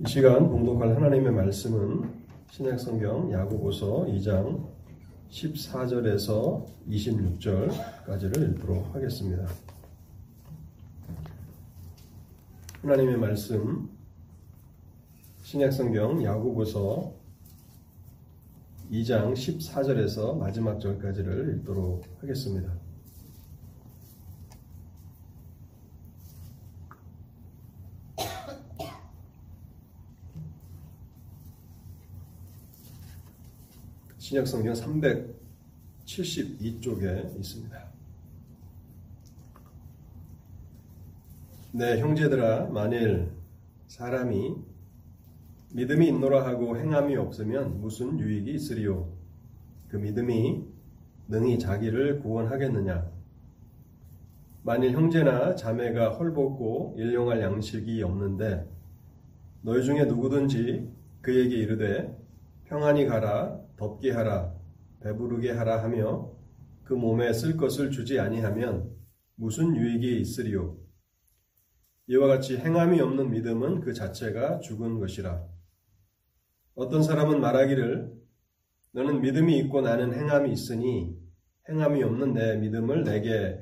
[0.00, 2.10] 이 시간 봉독할 하나님의 말씀은
[2.50, 4.68] 신약성경 야고보서 2장
[5.30, 9.46] 14절에서 26절까지를 읽도록 하겠습니다.
[12.82, 13.88] 하나님의 말씀
[15.44, 17.12] 신약성경 야고보서
[18.90, 22.83] 2장 14절에서 마지막 절까지를 읽도록 하겠습니다.
[34.34, 34.74] 신약 성경
[36.04, 37.84] 372쪽에 있습니다.
[41.70, 43.30] 네, 형제들아, 만일
[43.86, 44.56] 사람이
[45.72, 49.08] 믿음이 있노라 하고 행함이 없으면 무슨 유익이 있으리요?
[49.86, 50.64] 그 믿음이
[51.28, 53.08] 능히 자기를 구원하겠느냐?
[54.64, 58.68] 만일 형제나 자매가 헐벗고 일용할 양식이 없는데
[59.62, 60.90] 너희 중에 누구든지
[61.20, 62.18] 그에게 이르되
[62.64, 64.54] 평안히 가라 덥게 하라
[65.00, 66.32] 배부르게 하라 하며
[66.84, 68.94] 그 몸에 쓸 것을 주지 아니하면
[69.36, 70.76] 무슨 유익이 있으리요?
[72.06, 75.42] 이와 같이 행함이 없는 믿음은 그 자체가 죽은 것이라.
[76.74, 78.12] 어떤 사람은 말하기를
[78.92, 81.16] 너는 믿음이 있고 나는 행함이 있으니
[81.68, 83.58] 행함이 없는 내 믿음을 내게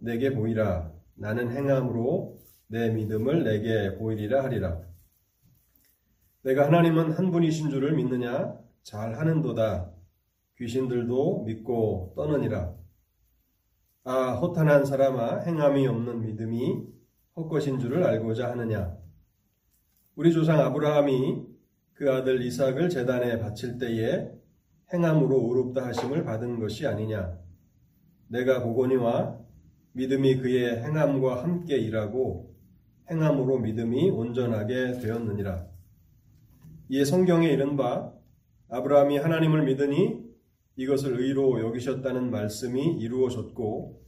[0.00, 0.92] 내게 보이라.
[1.14, 4.80] 나는 행함으로 내 믿음을 내게 보이리라 하리라.
[6.42, 9.92] 내가 하나님은 한 분이신 줄을 믿느냐 잘 하는도다.
[10.58, 12.74] 귀신들도 믿고 떠느니라.
[14.04, 16.86] 아 허탄한 사람아 행함이 없는 믿음이
[17.36, 18.96] 헛것인 줄을 알고자 하느냐?
[20.16, 21.46] 우리 조상 아브라함이
[21.94, 24.30] 그 아들 이삭을 제단에 바칠 때에
[24.92, 27.38] 행함으로 의롭다 하심을 받은 것이 아니냐?
[28.28, 29.38] 내가 보거니와
[29.92, 32.54] 믿음이 그의 행함과 함께 일하고
[33.10, 35.66] 행함으로 믿음이 온전하게 되었느니라.
[36.90, 38.12] 이에 성경에 이른바
[38.70, 40.22] 아브라함이 하나님을 믿으니
[40.76, 44.00] 이것을 의로 여기셨다는 말씀이 이루어졌고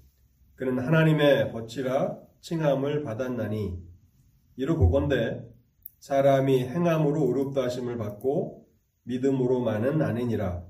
[0.55, 3.77] 그는 하나님의 거치라 칭함을 받았나니
[4.57, 5.45] 이로 보건대
[5.99, 8.67] 사람이 행함으로 의롭다 하심을 받고
[9.05, 10.65] 믿음으로만은 아니니라.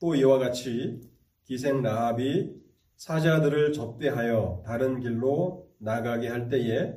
[0.00, 1.00] 또 이와 같이
[1.44, 2.54] 기생 라합이
[2.96, 6.94] 사자들을 접대하여 다른 길로 나가게 할 때에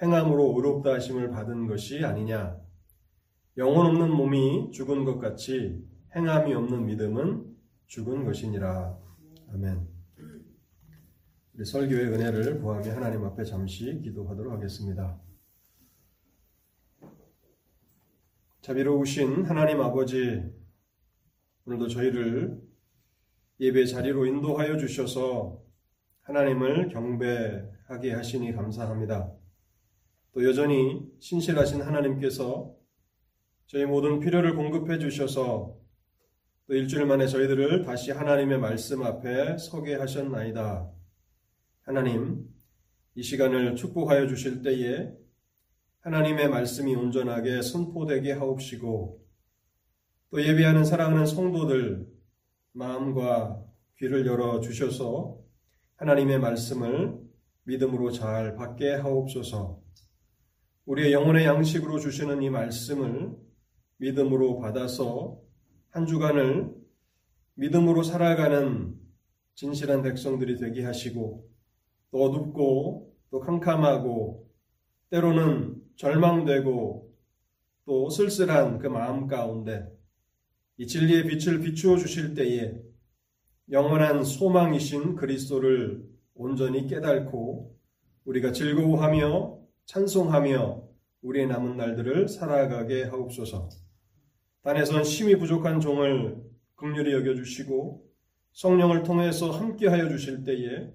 [0.00, 2.58] 행함으로 의롭다 하심을 받은 것이 아니냐
[3.56, 5.84] 영혼 없는 몸이 죽은 것 같이
[6.14, 7.56] 행함이 없는 믿음은
[7.86, 8.96] 죽은 것이니라.
[9.52, 9.88] 아멘.
[11.54, 15.20] 우리 설교의 은혜를 구하며 하나님 앞에 잠시 기도하도록 하겠습니다.
[18.60, 20.42] 자비로우신 하나님 아버지,
[21.66, 22.62] 오늘도 저희를
[23.58, 25.60] 예배 자리로 인도하여 주셔서
[26.22, 29.32] 하나님을 경배하게 하시니 감사합니다.
[30.32, 32.79] 또 여전히 신실하신 하나님께서
[33.70, 35.76] 저희 모든 필요를 공급해 주셔서
[36.66, 40.90] 또 일주일 만에 저희들을 다시 하나님의 말씀 앞에 서게 하셨나이다.
[41.82, 42.48] 하나님,
[43.14, 45.12] 이 시간을 축복하여 주실 때에
[46.00, 49.24] 하나님의 말씀이 온전하게 선포되게 하옵시고
[50.30, 52.08] 또 예배하는 사랑하는 성도들
[52.72, 53.62] 마음과
[53.98, 55.38] 귀를 열어 주셔서
[55.94, 57.20] 하나님의 말씀을
[57.62, 59.80] 믿음으로 잘 받게 하옵소서.
[60.86, 63.48] 우리의 영혼의 양식으로 주시는 이 말씀을
[64.00, 65.38] 믿음으로 받아서
[65.90, 66.74] 한 주간을
[67.54, 68.98] 믿음으로 살아가는
[69.54, 71.46] 진실한 백성들이 되게 하시고
[72.10, 74.48] 또 어둡고 또 캄캄하고
[75.10, 77.14] 때로는 절망되고
[77.84, 79.86] 또 쓸쓸한 그 마음 가운데
[80.78, 82.74] 이 진리의 빛을 비추어 주실 때에
[83.70, 87.76] 영원한 소망이신 그리스도를 온전히 깨닫고
[88.24, 90.88] 우리가 즐거워하며 찬송하며
[91.22, 93.68] 우리의 남은 날들을 살아가게 하옵소서.
[94.62, 96.36] 단에선 심히 부족한 종을
[96.74, 98.06] 극률히 여겨주시고
[98.52, 100.92] 성령을 통해서 함께하여 주실 때에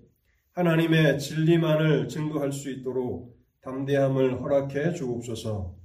[0.52, 5.76] 하나님의 진리만을 증거할 수 있도록 담대함을 허락해 주옵소서.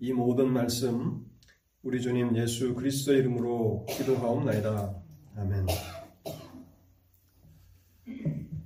[0.00, 1.26] 이 모든 말씀
[1.82, 4.94] 우리 주님 예수 그리스도 이름으로 기도하옵나이다.
[5.36, 5.66] 아멘.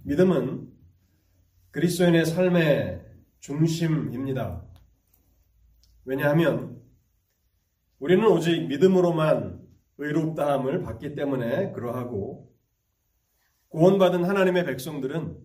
[0.03, 0.69] 믿음은
[1.71, 3.01] 그리스도인의 삶의
[3.41, 4.63] 중심입니다.
[6.05, 6.82] 왜냐하면
[8.03, 9.65] 우리는 오직 믿음으로만
[9.99, 12.53] 의롭다함을 받기 때문에 그러하고
[13.69, 15.39] 구원받은 하나님의 백성들은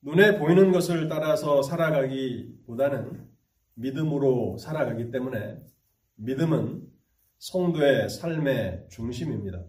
[0.00, 3.28] 눈에 보이는 것을 따라서 살아가기보다는
[3.74, 5.58] 믿음으로 살아가기 때문에
[6.14, 6.88] 믿음은
[7.36, 9.62] 성도의 삶의 중심입니다.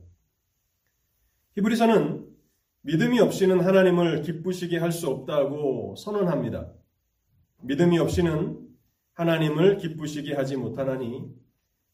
[1.56, 2.26] 히브리서는
[2.84, 6.72] 믿음이 없이는 하나님을 기쁘시게 할 수 없다고 선언합니다.
[7.64, 8.66] 믿음이 없이는
[9.12, 11.42] 하나님을 기쁘시게 하지 못하나니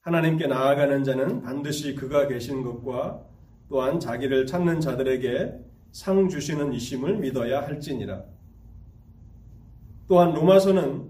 [0.08, 3.26] 하나님께 나아가는 자는 반드시 그가 계신 것과
[3.68, 5.52] 또한 자기를 찾는 자들에게
[5.92, 8.24] 상 주시는 이심을 믿어야 할지니라.
[10.08, 11.10] 또한 로마서는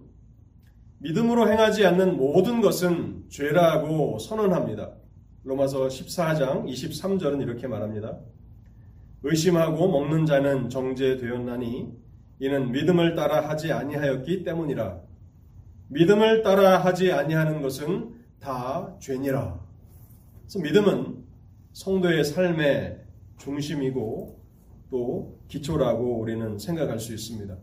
[0.98, 4.94] 믿음으로 행하지 않는 모든 것은 죄라고 선언합니다.
[5.44, 8.18] 로마서 14장 23절은 이렇게 말합니다.
[9.22, 11.94] 의심하고 먹는 자는 정죄되었나니
[12.40, 15.00] 이는 믿음을 따라 하지 아니하였기 때문이라.
[15.90, 19.60] 믿음을 따라 하지 아니하는 것은 다 죄니라.
[20.42, 21.24] 그래서 믿음은
[21.74, 23.02] 성도의 삶의
[23.38, 24.42] 중심이고
[24.90, 27.56] 또 기초라고 우리는 생각할 수 있습니다.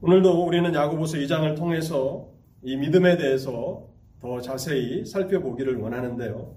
[0.00, 2.28] 오늘도 우리는 야고보서 2장을 통해서
[2.62, 3.88] 이 믿음에 대해서
[4.20, 6.56] 더 자세히 살펴보기를 원하는데요.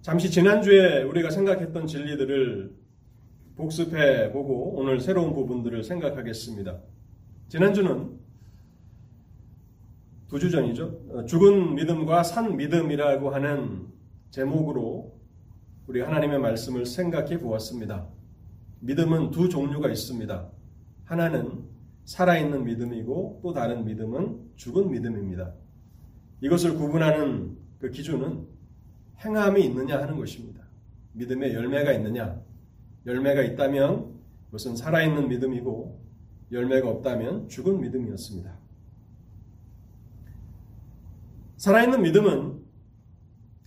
[0.00, 2.74] 잠시 지난주에 우리가 생각했던 진리들을
[3.56, 6.80] 복습해 보고 오늘 새로운 부분들을 생각하겠습니다.
[7.48, 8.19] 지난주는
[10.30, 11.26] 두 주 전이죠.
[11.26, 13.88] 죽은 믿음과 산 믿음이라고 하는
[14.30, 15.18] 제목으로
[15.88, 18.06] 우리 하나님의 말씀을 생각해 보았습니다.
[18.78, 20.48] 믿음은 두 종류가 있습니다.
[21.04, 21.64] 하나는
[22.04, 25.52] 살아있는 믿음이고 또 다른 믿음은 죽은 믿음입니다.
[26.42, 28.46] 이것을 구분하는 그 기준은
[29.24, 30.62] 행함이 있느냐 하는 것입니다.
[31.14, 32.40] 믿음의 열매가 있느냐.
[33.04, 34.14] 열매가 있다면
[34.46, 36.00] 그것은 살아있는 믿음이고
[36.52, 38.59] 열매가 없다면 죽은 믿음이었습니다.
[41.60, 42.58] 살아있는 믿음은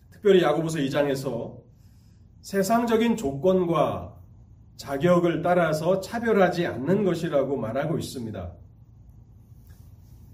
[0.10, 1.62] 특별히 야고보서 2장에서
[2.42, 4.20] 세상적인 조건과
[4.78, 8.52] 자격을 따라서 차별하지 않는 것이라고 말하고 있습니다.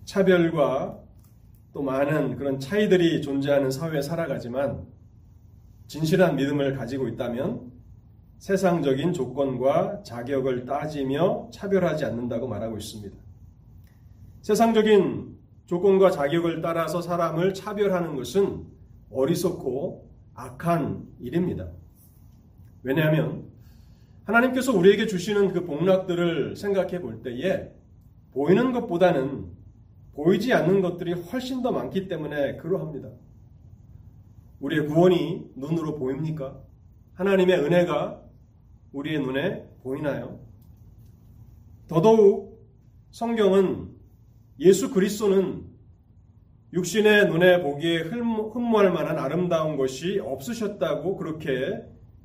[0.06, 1.04] 차별과
[1.74, 4.88] 또 많은 그런 차이들이 존재하는 사회에 살아가지만
[5.88, 7.74] 진실한 믿음을 가지고 있다면
[8.38, 13.18] 세상적인 조건과 자격을 따지며 차별하지 않는다고 말하고 있습니다.
[14.44, 15.39] 세상적인
[15.70, 18.66] 조건과 자격을 따라서 사람을 차별하는 것은
[19.12, 21.70] 어리석고 악한 일입니다.
[22.82, 23.44] 왜냐하면
[24.24, 27.72] 하나님께서 우리에게 주시는 그 복락들을 생각해 볼 때에
[28.32, 29.46] 보이는 것보다는
[30.16, 33.10] 보이지 않는 것들이 훨씬 더 많기 때문에 그러합니다.
[34.62, 36.60] 우리의 구원이 눈으로 보입니까?
[37.14, 38.24] 하나님의 은혜가
[38.94, 40.40] 우리의 눈에 보이나요?
[41.88, 42.60] 더더욱
[43.12, 43.89] 성경은
[44.60, 45.64] 예수 그리스도는
[46.74, 51.82] 육신의 눈에 보기에 흠모할 만한 아름다운 것이 없으셨다고 그렇게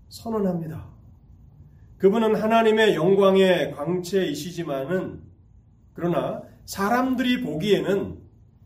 [0.08, 0.92] 선언합니다.
[1.98, 5.22] 그분은 하나님의 영광의 광채이시지만은
[5.94, 8.18] 그러나 사람들이 보기에는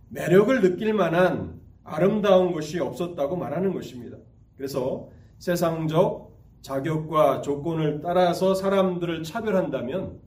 [0.08, 4.16] 매력을 느낄 만한 아름다운 것이 없었다고 말하는 것입니다.
[4.56, 10.20] 그래서 세상적 자격과 조건을 따라서 사람들을 차별한다면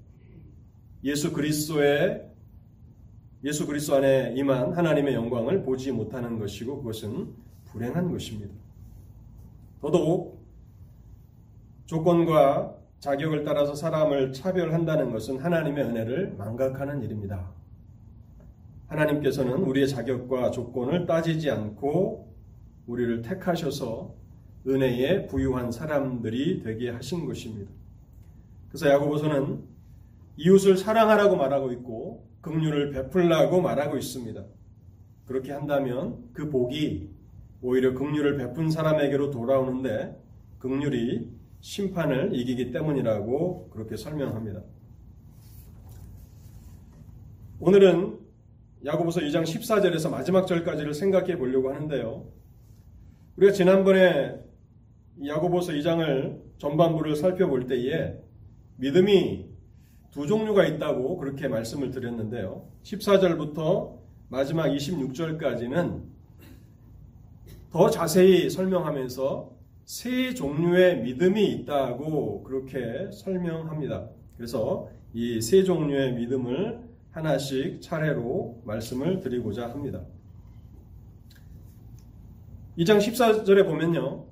[1.04, 2.31] 예수 그리스도의
[3.44, 7.34] 예수 그리스도 안에 임한 하나님의 영광을 보지 못하는 것이고 그것은
[7.66, 8.54] 불행한 것입니다.
[9.82, 10.40] 더더욱
[11.86, 17.52] 조건과 자격을 따라서 사람을 차별한다는 것은 하나님의 은혜를 망각하는 일입니다.
[18.88, 22.32] 하나님께서는 우리의 자격과 조건을 따지지 않고
[22.86, 24.14] 우리를 택하셔서
[24.68, 27.72] 은혜에 부유한 사람들이 되게 하신 것입니다.
[28.70, 29.64] 그래서 야고보서는
[30.38, 34.44] 이웃을 사랑하라고 말하고 있고 긍휼을 베풀라고 말하고 있습니다.
[35.26, 37.10] 그렇게 한다면 그 복이
[37.62, 40.20] 오히려 긍휼을 베푼 사람에게로 돌아오는데
[40.60, 41.28] 긍휼이
[41.62, 44.64] 심판을 이기기 때문이라고 그렇게 설명합니다.
[47.60, 48.20] 오늘은
[48.84, 52.26] 야고보서 2장 14절에서 마지막 절까지를 생각해 보려고 하는데요.
[53.38, 54.40] 우리가 지난번에
[55.24, 58.16] 야고보서 2장을 전반부를 살펴볼 때에
[58.78, 59.51] 믿음이
[60.12, 62.68] 두 종류가 있다고 그렇게 말씀을 드렸는데요.
[62.84, 63.98] 14절부터
[64.30, 66.04] 마지막 26절까지는
[67.72, 69.52] 더 자세히 설명하면서
[69.86, 74.10] 세 종류의 믿음이 있다고 그렇게 설명합니다.
[74.38, 80.02] 그래서 이 세 종류의 믿음을 하나씩 차례로 말씀을 드리고자 합니다.
[82.78, 84.26] 2장 14절에 보면요.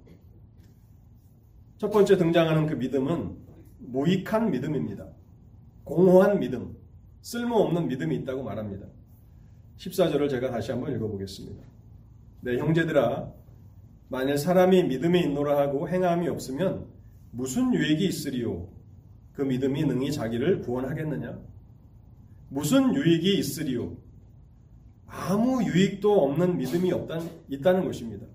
[1.77, 3.35] 첫 번째 등장하는 그 믿음은
[3.79, 5.08] 무익한 믿음입니다.
[5.89, 6.75] 공허한 믿음,
[7.21, 8.85] 쓸모없는 믿음이 있다고 말합니다.
[9.77, 11.63] 14절을 제가 다시 한번 읽어보겠습니다.
[12.41, 13.31] 네, 형제들아,
[14.07, 16.85] 만일 사람이 믿음이 있노라 하고 행함이 없으면
[17.31, 18.67] 무슨 유익이 있으리요?
[19.33, 21.39] 그 믿음이 능히 자기를 구원하겠느냐?
[22.49, 23.95] 무슨 유익이 있으리요?
[25.05, 27.19] 아무 유익도 없는 믿음이 없다,
[27.49, 28.25] 있다는 것입니다.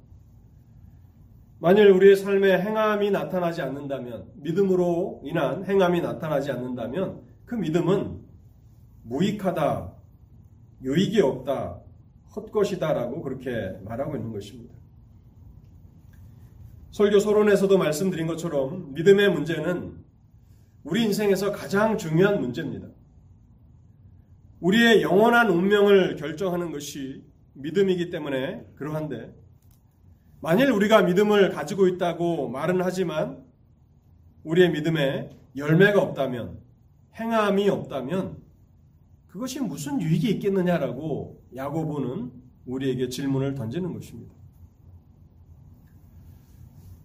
[1.58, 8.20] 만일 우리의 삶에 행함이 나타나지 않는다면, 믿음으로 인한 행함이 나타나지 않는다면, 그 믿음은
[9.02, 9.92] 무익하다,
[10.82, 11.80] 유익이 없다,
[12.34, 14.74] 헛것이다라고 그렇게 말하고 있는 것입니다.
[16.90, 20.04] 설교 소론에서도 말씀드린 것처럼 믿음의 문제는
[20.84, 22.88] 우리 인생에서 가장 중요한 문제입니다.
[24.60, 27.24] 우리의 영원한 운명을 결정하는 것이
[27.54, 29.34] 믿음이기 때문에 그러한데
[30.40, 33.44] 만일 우리가 믿음을 가지고 있다고 말은 하지만
[34.42, 36.63] 우리의 믿음에 열매가 없다면
[37.18, 38.42] 행함이 없다면
[39.28, 42.32] 그것이 무슨 유익이 있겠느냐라고 야고보는
[42.66, 44.34] 우리에게 질문을 던지는 것입니다.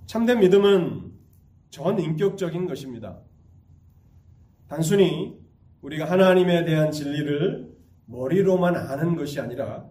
[0.05, 1.11] 참된 믿음은
[1.69, 3.19] 전 인격적인 것입니다.
[4.67, 5.37] 단순히
[5.81, 7.69] 우리가 하나님에 대한 진리를
[8.05, 9.87] 머리로만 아는 것이 아니라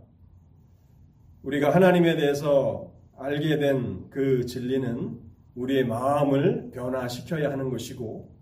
[1.42, 5.20] 우리가 하나님에 대해서 알게 된 그 진리는
[5.54, 8.36] 우리의 마음을 변화시켜야 하는 것이고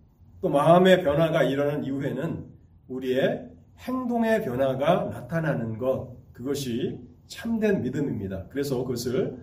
[0.46, 2.46] 또 마음의 변화가 일어난 이후에는
[2.86, 8.46] 우리의 행동의 변화가 나타나는 것 그것이 참된 믿음입니다.
[8.50, 9.38] 그래서 그것을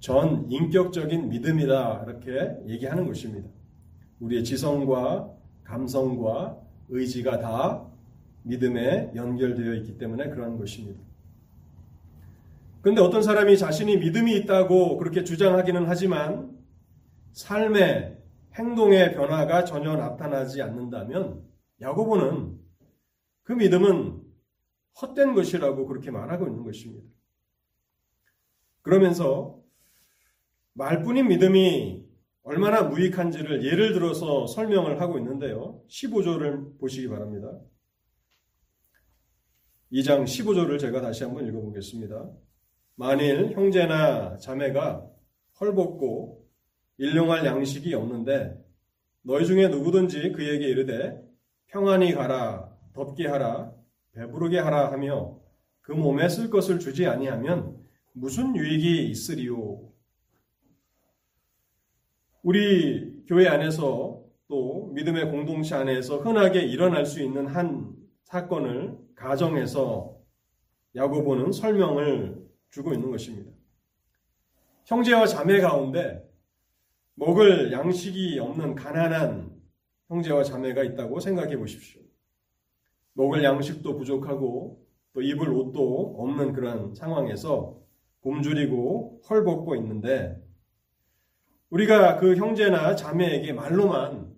[0.00, 3.48] 전 인격적인 믿음이다 이렇게 얘기하는 것입니다.
[4.18, 5.30] 우리의 지성과
[5.62, 7.86] 감성과 의지가 다
[8.42, 10.98] 믿음에 연결되어 있기 때문에 그러한 것입니다.
[12.80, 16.50] 그런데 어떤 사람이 자신이 믿음이 있다고 그렇게 주장하기는 하지만
[17.30, 18.17] 삶의
[18.58, 21.46] 행동의 변화가 전혀 나타나지 않는다면
[21.80, 22.58] 야고보는
[23.44, 24.20] 그 믿음은
[25.00, 27.08] 헛된 것이라고 그렇게 말하고 있는 것입니다.
[28.82, 29.62] 그러면서
[30.72, 32.04] 말뿐인 믿음이
[32.42, 35.82] 얼마나 무익한지를 예를 들어서 설명을 하고 있는데요.
[35.88, 37.60] 15조를 보시기 바랍니다.
[39.92, 42.30] 2장 15조를 제가 다시 한번 읽어보겠습니다.
[42.96, 45.06] 만일 형제나 자매가
[45.60, 46.47] 헐벗고
[46.98, 48.62] 일용할 양식이 없는데
[49.22, 51.20] 너희 중에 누구든지 그에게 이르되
[51.66, 53.72] 평안히 가라 덥게 하라
[54.12, 55.38] 배부르게 하라 하며
[55.80, 57.78] 그 몸에 쓸 것을 주지 아니하면
[58.12, 59.88] 무슨 유익이 있으리요
[62.42, 70.16] 우리 교회 안에서 또 믿음의 공동체 안에서 흔하게 일어날 수 있는 한 사건을 가정에서
[70.96, 73.50] 야고보는 설명을 주고 있는 것입니다.
[74.86, 76.27] 형제와 자매 가운데
[77.18, 79.50] 먹을 양식이 없는 가난한
[80.06, 82.00] 형제와 자매가 있다고 생각해 보십시오.
[83.14, 87.76] 먹을 양식도 부족하고 또 입을 옷도 없는 그런 상황에서
[88.20, 90.40] 굶주리고 헐벗고 있는데
[91.70, 94.32] 우리가 그 형제나 자매에게 말로만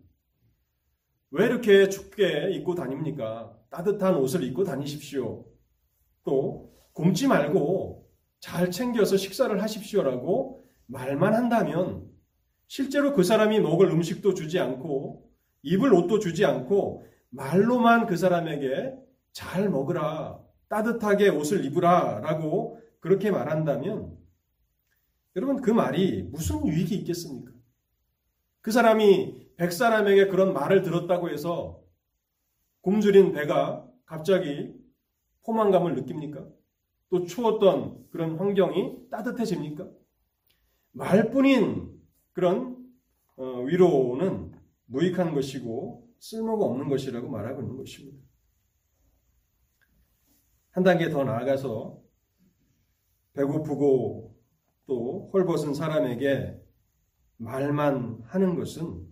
[1.33, 3.55] 왜 이렇게 춥게 입고 다닙니까?
[3.69, 5.45] 따뜻한 옷을 입고 다니십시오.
[6.25, 8.09] 또 굶지 말고
[8.41, 12.10] 잘 챙겨서 식사를 하십시오라고 말만 한다면
[12.71, 15.29] 실제로 그 사람이 먹을 음식도 주지 않고
[15.62, 18.95] 입을 옷도 주지 않고 말로만 그 사람에게
[19.33, 24.17] 잘 먹으라, 따뜻하게 옷을 입으라 라고 그렇게 말한다면
[25.35, 27.50] 여러분 그 말이 무슨 유익이 있겠습니까?
[28.61, 31.83] 그 사람이 백 사람에게 그런 말을 들었다고 해서
[32.83, 34.73] 굶주린 배가 갑자기
[35.43, 36.47] 포만감을 느낍니까?
[37.09, 39.89] 또 추웠던 그런 환경이 따뜻해집니까?
[40.93, 42.00] 말뿐인
[42.40, 42.75] 그런
[43.37, 44.50] 어, 위로는
[44.87, 48.18] 무익한 것이고 쓸모가 없는 것이라고 말하고 있는 것입니다.
[50.70, 52.00] 한 단계 더 나아가서
[53.35, 54.35] 배고프고
[54.87, 56.59] 또 헐벗은 사람에게
[57.37, 59.06] 말만 하는 것은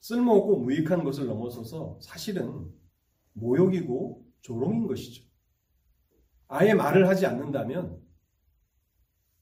[0.00, 2.66] 쓸모없고 무익한 것을 넘어서서 사실은
[3.34, 5.22] 모욕이고 조롱인 것이죠.
[6.46, 8.00] 아예 말을 하지 않는다면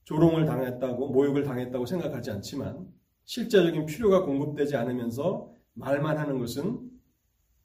[0.07, 2.89] 조롱을 당했다고 모욕을 당했다고 생각하지 않지만
[3.25, 6.91] 실제적인 필요가 공급되지 않으면서 말만 하는 것은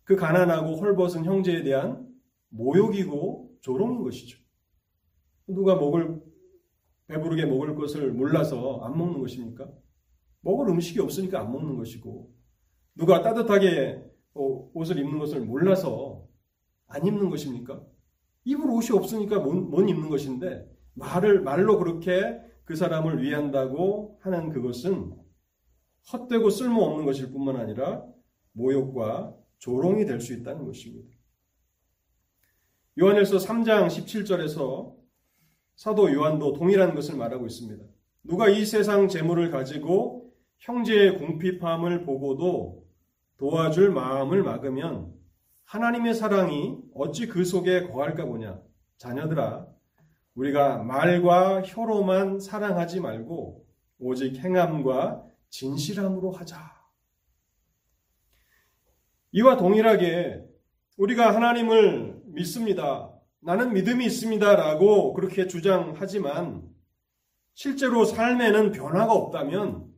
[0.03, 2.07] 그 가난하고 헐벗은 형제에 대한
[2.49, 4.39] 모욕이고 조롱인 것이죠.
[5.47, 6.19] 누가 먹을
[7.07, 9.69] 배부르게 먹을 것을 몰라서 안 먹는 것입니까?
[10.41, 12.33] 먹을 음식이 없으니까 안 먹는 것이고
[12.95, 16.27] 누가 따뜻하게 어, 옷을 입는 것을 몰라서
[16.87, 17.83] 안 입는 것입니까?
[18.45, 25.13] 입을 옷이 없으니까 못, 못 입는 것인데 말을 말로 그렇게 그 사람을 위한다고 하는 그것은
[26.11, 28.03] 헛되고 쓸모없는 것일 뿐만 아니라
[28.53, 31.09] 모욕과 조롱이 될 수 있다는 것입니다.
[32.99, 34.95] 요한일서 3장 17절에서
[35.75, 37.83] 사도 요한도 동일한 것을 말하고 있습니다.
[38.23, 42.85] 누가 이 세상 재물을 가지고 형제의 궁핍함을 보고도
[43.37, 45.13] 도와줄 마음을 막으면
[45.65, 48.61] 하나님의 사랑이 어찌 그 속에 거할까 보냐.
[48.97, 49.67] 자녀들아,
[50.35, 53.65] 우리가 말과 혀로만 사랑하지 말고
[53.99, 56.59] 오직 행함과 진실함으로 하자.
[59.33, 60.45] 이와 동일하게
[60.97, 63.13] 우리가 하나님을 믿습니다.
[63.39, 66.69] 나는 믿음이 있습니다 라고 그렇게 주장하지만
[67.53, 69.91] 실제로 삶에는 변화가 없다면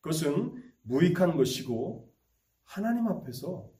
[0.00, 2.12] 그것은 무익한 것이고
[2.64, 3.70] 하나님 앞에서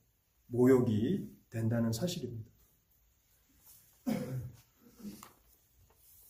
[0.47, 2.52] 모욕이 된다는 사실입니다.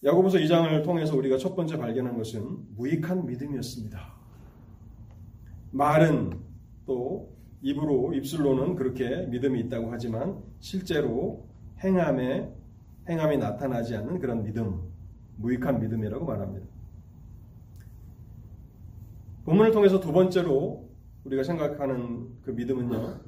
[0.05, 4.13] 야고보서 2장을 통해서 우리가 첫 번째 발견한 것은 무익한 믿음이었습니다.
[5.71, 6.41] 말은
[6.87, 7.33] 또
[7.63, 12.53] 입으로 입술로는 그렇게 믿음이 있다고 하지만 실제로 행함에
[13.09, 14.81] 행함이 나타나지 않는 그런 믿음,
[15.37, 16.67] 무익한 믿음이라고 말합니다.
[19.45, 20.89] 본문을 통해서 두 번째로
[21.25, 23.21] 우리가 생각하는 그 믿음은요.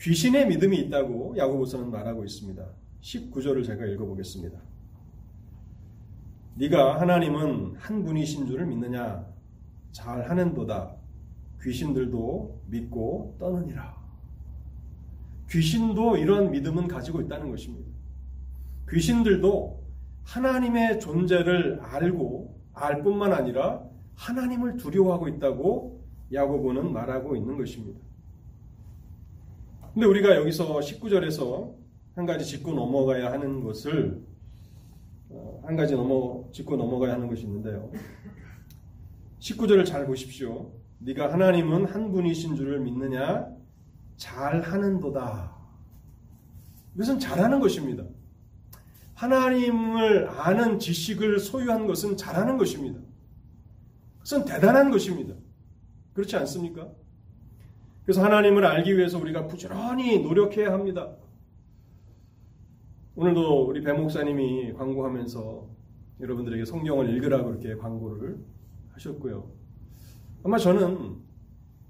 [0.00, 2.66] 귀신의 믿음이 있다고 야고보서는 말하고 있습니다.
[3.00, 4.65] 19절을 제가 읽어보겠습니다.
[6.58, 9.26] 네가 하나님은 한 분이신 줄을 믿느냐?
[9.92, 10.96] 잘 하는도다.
[11.62, 13.94] 귀신들도 믿고 떠느니라.
[15.50, 17.90] 귀신도 이런 믿음은 가지고 있다는 것입니다.
[18.90, 19.84] 귀신들도
[20.24, 23.82] 하나님의 존재를 알고 알 뿐만 아니라
[24.14, 28.00] 하나님을 두려워하고 있다고 야고보는 말하고 있는 것입니다.
[29.92, 31.74] 근데 우리가 여기서 19절에서
[32.14, 34.25] 한 가지 짚고 넘어가야 하는 것을 어,
[35.66, 37.90] 한 가지 넘어 짚고 넘어가야 하는 것이 있는데요.
[39.40, 40.72] 19절을 잘 보십시오.
[41.00, 43.48] 네가 하나님은 한 분이신 줄을 믿느냐?
[44.16, 45.56] 잘하는도다.
[46.94, 48.04] 이것은 잘하는 것입니다.
[49.14, 53.00] 하나님을 아는 지식을 소유한 것은 잘하는 것입니다.
[54.18, 55.34] 그것은 대단한 것입니다.
[56.12, 56.88] 그렇지 않습니까?
[58.04, 61.16] 그래서 하나님을 알기 위해서 우리가 부지런히 노력해야 합니다.
[63.18, 65.66] 오늘도 우리 배 목사님이 광고하면서
[66.20, 68.38] 여러분들에게 성경을 읽으라고 이렇게 광고를
[68.92, 69.50] 하셨고요.
[70.44, 71.16] 아마 저는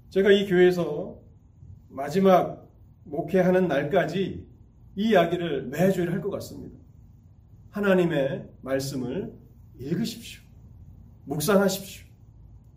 [0.09, 1.19] 제가 이 교회에서
[1.89, 2.65] 마지막
[3.03, 4.47] 목회하는 날까지
[4.95, 6.79] 이 이야기를 매주일 할 것 같습니다.
[7.71, 9.33] 하나님의 말씀을
[9.79, 10.41] 읽으십시오.
[11.25, 12.07] 묵상하십시오.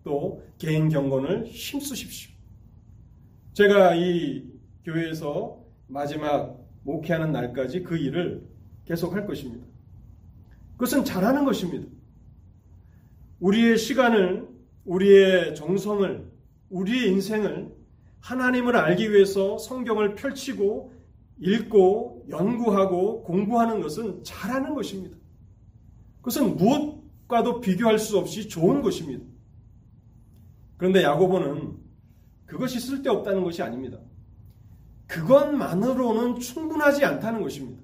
[0.02, 2.32] 또 개인 경건을 힘쓰십시오.
[3.52, 4.44] 제가 이
[4.84, 6.59] 교회에서 마지막
[6.90, 8.46] 목회하는 날까지 그 일을
[8.84, 9.64] 계속 할 것입니다.
[10.72, 11.86] 그것은 잘하는 것입니다.
[13.38, 14.48] 우리의 시간을,
[14.84, 16.30] 우리의 정성을,
[16.70, 17.74] 우리의 인생을
[18.20, 20.92] 하나님을 알기 위해서 성경을 펼치고
[21.38, 25.16] 읽고 연구하고 공부하는 것은 잘하는 것입니다.
[26.18, 29.24] 그것은 무엇과도 비교할 수 없이 좋은 것입니다.
[30.76, 31.76] 그런데 야고보는
[32.44, 33.98] 그것이 쓸데없다는 것이 아닙니다.
[35.10, 37.82] 그것만으로는 충분하지 않다는 것입니다.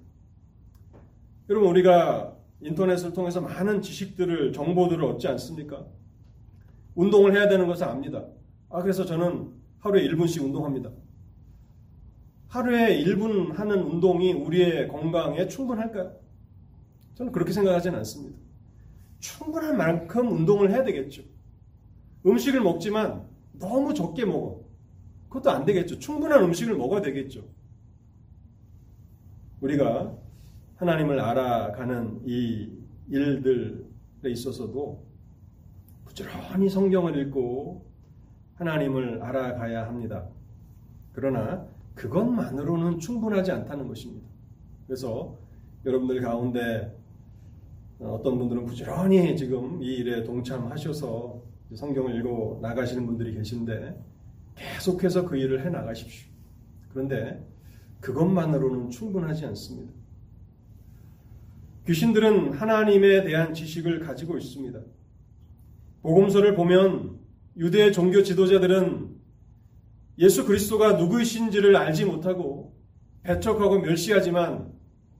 [1.48, 5.84] 여러분 우리가 인터넷을 통해서 많은 지식들을 정보들을 얻지 않습니까?
[6.94, 8.24] 운동을 해야 되는 것을 압니다.
[8.70, 10.90] 아 그래서 저는 하루에 1분씩 운동합니다.
[12.48, 16.14] 하루에 1분 하는 운동이 우리의 건강에 충분할까요?
[17.14, 18.38] 저는 그렇게 생각하지는 않습니다.
[19.18, 21.22] 충분한 만큼 운동을 해야 되겠죠.
[22.24, 23.26] 음식을 먹지만
[23.58, 24.65] 너무 적게 먹어.
[25.28, 25.98] 그것도 안 되겠죠.
[25.98, 27.44] 충분한 음식을 먹어야 되겠죠.
[29.60, 30.16] 우리가
[30.76, 32.70] 하나님을 알아가는 이
[33.08, 33.84] 일들에
[34.24, 35.04] 있어서도
[36.04, 37.84] 부지런히 성경을 읽고
[38.54, 40.28] 하나님을 알아가야 합니다.
[41.12, 44.26] 그러나 그것만으로는 충분하지 않다는 것입니다.
[44.86, 45.36] 그래서
[45.84, 46.94] 여러분들 가운데
[47.98, 51.42] 어떤 분들은 부지런히 지금 이 일에 동참하셔서
[51.74, 53.98] 성경을 읽어 나가시는 분들이 계신데
[54.56, 56.28] 계속해서 그 일을 해 나가십시오.
[56.90, 57.46] 그런데
[58.00, 59.92] 그것만으로는 충분하지 않습니다.
[61.86, 64.80] 귀신들은 하나님에 대한 지식을 가지고 있습니다.
[66.02, 67.18] 복음서를 보면
[67.56, 69.14] 유대 종교 지도자들은
[70.18, 72.74] 예수 그리스도가 누구이신지를 알지 못하고
[73.22, 74.72] 배척하고 멸시하지만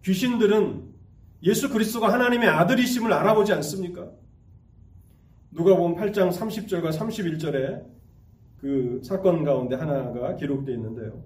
[0.05, 0.95] 귀신들은
[1.43, 4.11] 예수 그리스도가 하나님의 아들이심을 알아보지 않습니까?
[5.51, 7.96] 누가 보면 8장 30절과 31절에
[8.59, 11.23] 그 사건 가운데 하나가 기록되어 있는데요.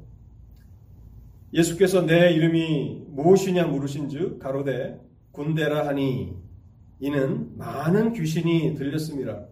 [1.53, 5.01] 예수께서 내 이름이 무엇이냐 물으신즉 가로되
[5.33, 6.37] 군대라 하니
[7.01, 9.47] 이는 많은 귀신이 들렸습니다.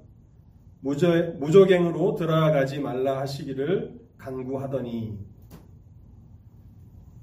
[0.80, 5.18] 무저, 무적행으로 들어가지 말라 하시기를 간구하더니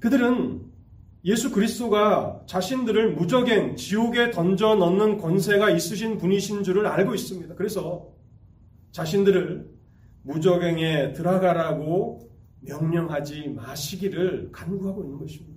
[0.00, 0.62] 그들은
[1.24, 7.54] 예수 그리스도가 자신들을 무적행, 지옥에 던져 넣는 권세가 있으신 분이신 줄을 알고 있습니다.
[7.56, 8.12] 그래서
[8.92, 9.75] 자신들을
[10.26, 12.28] 무적행에 들어가라고
[12.60, 15.56] 명령하지 마시기를 간구하고 있는 것입니다.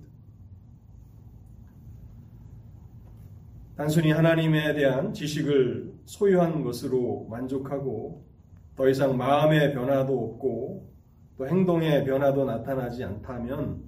[3.76, 8.24] 단순히 하나님에 대한 지식을 소유한 것으로 만족하고
[8.76, 10.90] 더 이상 마음의 변화도 없고
[11.36, 13.82] 또 행동의 변화도 나타나지 않다면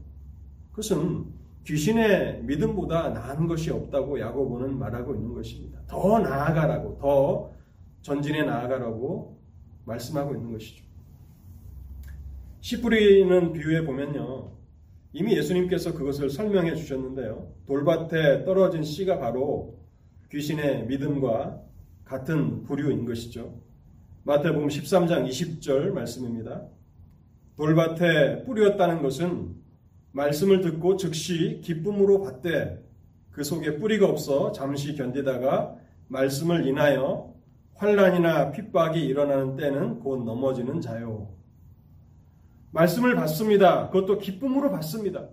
[0.71, 1.27] 그것은
[1.65, 5.79] 귀신의 믿음보다 나은 것이 없다고 야고보는 말하고 있는 것입니다.
[5.87, 7.53] 더 나아가라고, 더
[8.01, 9.42] 전진해 나아가라고
[9.85, 10.85] 말씀하고 있는 것이죠.
[12.61, 14.53] 씨 뿌리는 비유에 보면요.
[15.13, 17.53] 이미 예수님께서 그것을 설명해 주셨는데요.
[17.67, 19.79] 돌밭에 떨어진 씨가 바로
[20.31, 21.61] 귀신의 믿음과
[22.05, 23.61] 같은 부류인 것이죠.
[24.25, 26.63] 마태복음 13장 20절 말씀입니다.
[27.57, 29.55] 돌밭에 뿌렸다는 것은
[30.13, 32.83] 말씀을 듣고 즉시 기쁨으로 받되
[33.31, 35.77] 그 속에 뿌리가 없어 잠시 견디다가
[36.09, 37.32] 말씀을 인하여
[37.83, 41.35] 환란이나 핍박이 일어나는 때는 곧 넘어지는 자요.
[42.71, 43.91] 말씀을 받습니다.
[43.91, 45.29] 그것도 기쁨으로 받습니다.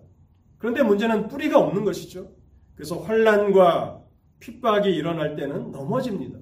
[0.58, 2.32] 그런데 문제는 뿌리가 없는 것이죠.
[2.74, 4.04] 그래서 환란과
[4.40, 6.40] 핍박이 일어날 때는 넘어집니다.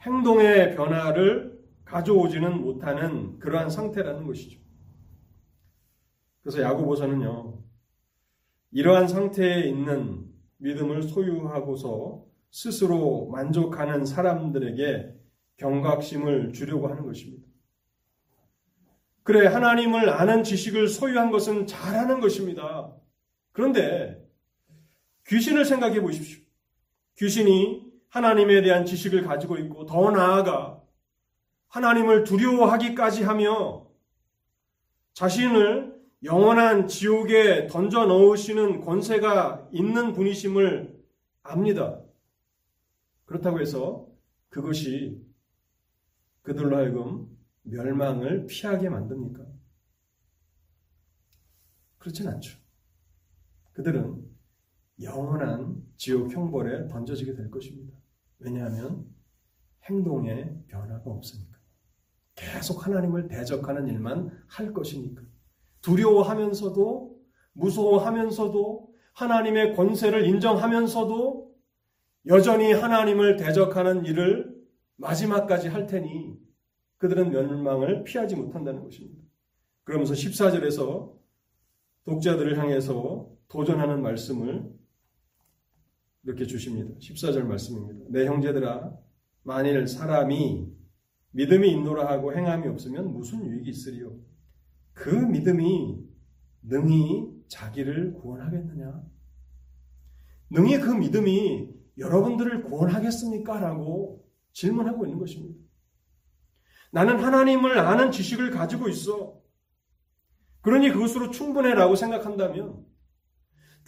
[0.00, 4.58] 행동의 변화를 가져오지는 못하는 그러한 상태라는 것이죠.
[6.42, 7.62] 그래서 야고보서는요.
[8.72, 15.14] 이러한 상태에 있는 믿음을 소유하고서 스스로 만족하는 사람들에게
[15.56, 17.44] 경각심을 주려고 하는 것입니다.
[19.22, 22.92] 그래, 하나님을 아는 지식을 소유한 것은 잘하는 것입니다.
[23.52, 24.22] 그런데
[25.28, 26.42] 귀신을 생각해 보십시오.
[27.16, 30.82] 귀신이 하나님에 대한 지식을 가지고 있고 더 나아가
[31.68, 33.86] 하나님을 두려워하기까지 하며
[35.14, 40.94] 자신을 영원한 지옥에 던져 넣으시는 권세가 있는 분이심을
[41.42, 42.01] 압니다.
[43.32, 44.06] 그렇다고 해서
[44.50, 45.26] 그것이
[46.42, 49.42] 그들로 하여금 멸망을 피하게 만듭니까?
[51.96, 52.58] 그렇진 않죠.
[53.72, 54.22] 그들은
[55.00, 57.96] 영원한 지옥 형벌에 던져지게 될 것입니다.
[58.38, 59.06] 왜냐하면
[59.84, 61.56] 행동에 변화가 없으니까.
[62.34, 65.22] 계속 하나님을 대적하는 일만 할 것이니까.
[65.80, 67.18] 두려워하면서도
[67.54, 71.51] 무서워하면서도 하나님의 권세를 인정하면서도
[72.26, 74.54] 여전히 하나님을 대적하는 일을
[74.96, 76.36] 마지막까지 할 테니
[76.98, 79.20] 그들은 멸망을 피하지 못한다는 것입니다.
[79.84, 81.12] 그러면서 14절에서
[82.04, 84.72] 독자들을 향해서 도전하는 말씀을
[86.24, 86.94] 이렇게 주십니다.
[86.98, 88.06] 14절 말씀입니다.
[88.10, 88.96] 내 형제들아
[89.42, 90.68] 만일 사람이
[91.32, 94.16] 믿음이 있노라 하고 행함이 없으면 무슨 유익이 있으리요?
[94.92, 95.98] 그 믿음이
[96.62, 99.02] 능히 자기를 구원하겠느냐?
[100.50, 103.60] 능히 그 믿음이 여러분들을 구원하겠습니까?
[103.60, 105.60] 라고 질문하고 있는 것입니다.
[106.90, 109.40] 나는 하나님을 아는 지식을 가지고 있어.
[110.60, 112.84] 그러니 그것으로 충분해 라고 생각한다면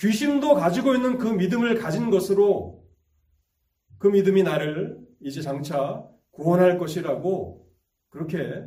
[0.00, 2.84] 귀신도 가지고 있는 그 믿음을 가진 것으로
[3.98, 7.70] 그 믿음이 나를 이제 장차 구원할 것이라고
[8.08, 8.64] 그렇게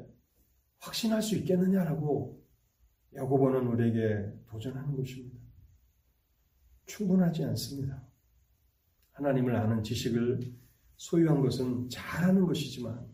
[0.79, 2.41] 확신할 수 있겠느냐라고
[3.15, 5.37] 야고보는 우리에게 도전하는 것입니다.
[6.85, 8.06] 충분하지 않습니다.
[9.17, 10.39] 하나님을 아는 지식을
[10.95, 13.07] 소유한 것은 잘하는 것이지만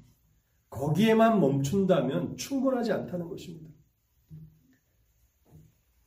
[0.70, 3.70] 거기에만 멈춘다면 충분하지 않다는 것입니다.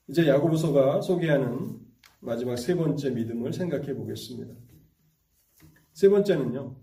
[0.08, 1.80] 이제 야고보서가 소개하는
[2.20, 4.54] 마지막 세 번째 믿음을 생각해 보겠습니다.
[5.92, 6.76] 세 번째는요.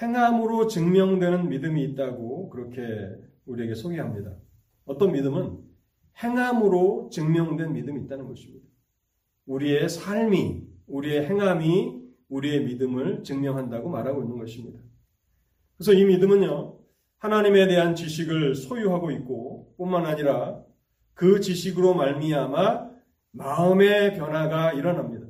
[0.00, 2.82] 행함으로 증명되는 믿음이 있다고 그렇게
[3.46, 4.36] 우리에게 소개합니다.
[4.84, 5.58] 어떤 믿음은
[6.22, 8.66] 행함으로 증명된 믿음이 있다는 것입니다.
[9.46, 14.80] 우리의 삶이, 우리의 행함이 우리의 믿음을 증명한다고 말하고 있는 것입니다.
[15.76, 16.78] 그래서 이 믿음은요,
[17.18, 20.62] 하나님에 대한 지식을 소유하고 있고, 뿐만 아니라
[21.14, 22.90] 그 지식으로 말미암아
[23.32, 25.26] 마음의 변화가 일어납니다.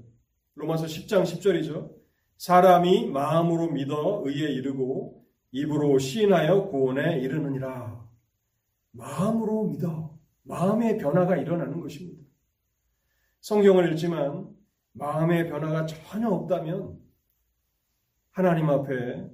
[0.55, 1.91] 로마서 10장 10절이죠.
[2.37, 8.05] 사람이 마음으로 믿어 의에 이르고 입으로 시인하여 구원에 이르느니라.
[8.93, 12.23] 마음으로 믿어 마음의 변화가 일어나는 것입니다.
[13.41, 14.52] 성경을 읽지만
[14.93, 16.99] 마음의 변화가 전혀 없다면
[18.31, 19.29] 하나님 앞에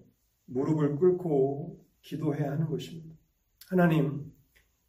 [0.47, 3.15] 무릎을 꿇고 기도해야 하는 것입니다.
[3.69, 4.33] 하나님,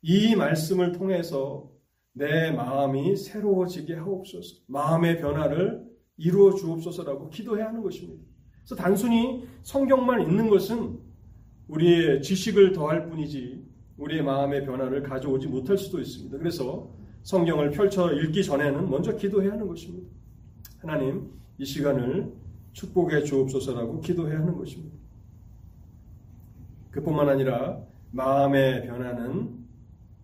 [0.01, 1.69] 이 말씀을 통해서
[2.13, 4.61] 내 마음이 새로워지게 하옵소서.
[4.67, 5.85] 마음의 변화를
[6.17, 8.23] 이루어 주옵소서라고 기도해야 하는 것입니다.
[8.59, 10.99] 그래서 단순히 성경만 읽는 것은
[11.67, 13.65] 우리의 지식을 더할 뿐이지
[13.97, 16.37] 우리의 마음의 변화를 가져오지 못할 수도 있습니다.
[16.37, 16.89] 그래서
[17.23, 20.09] 성경을 펼쳐 읽기 전에는 먼저 기도해야 하는 것입니다.
[20.79, 22.33] 하나님, 이 시간을
[22.71, 24.97] 축복해 주옵소서라고 기도해야 하는 것입니다.
[26.91, 29.57] 그뿐만 아니라 마음의 변화는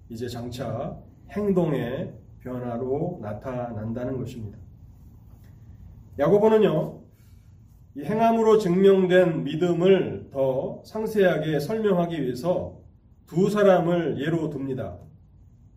[0.10, 0.98] 이제 장차
[1.32, 4.58] 행동의 변화로 나타난다는 것입니다.
[6.18, 7.02] 야고보는요,
[7.96, 12.80] 이 행함으로 증명된 믿음을 더 상세하게 설명하기 위해서
[13.26, 14.98] 두 사람을 예로 듭니다.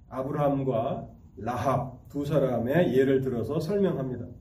[0.08, 4.37] 아브라함과 라합 두 사람의 예를 들어서 설명합니다.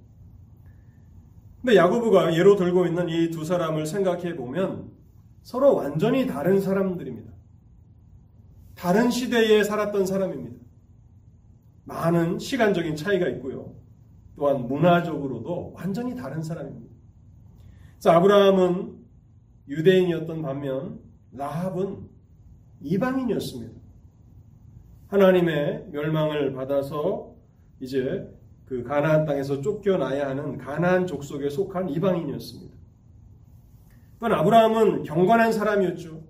[1.61, 4.91] 근데 야고보가 예로 들고 있는 이 두 사람을 생각해 보면
[5.41, 7.31] 서로 완전히 다른 사람들입니다.
[8.75, 10.57] 다른 시대에 살았던 사람입니다.
[11.85, 13.73] 많은 시간적인 차이가 있고요.
[14.35, 16.93] 또한 문화적으로도 완전히 다른 사람입니다.
[17.93, 18.97] 그래서 아브라함은
[19.67, 20.99] 유대인이었던 반면
[21.31, 22.07] 라합은
[22.81, 23.73] 이방인이었습니다.
[25.07, 27.33] 하나님의 멸망을 받아서
[27.79, 28.29] 이제
[28.67, 32.75] 그 가나안 땅에서 쫓겨나야 하는 가나안 족속에 속한 이방인이었습니다.
[34.19, 36.21] 또한 아브라함은 경건한 사람이었죠.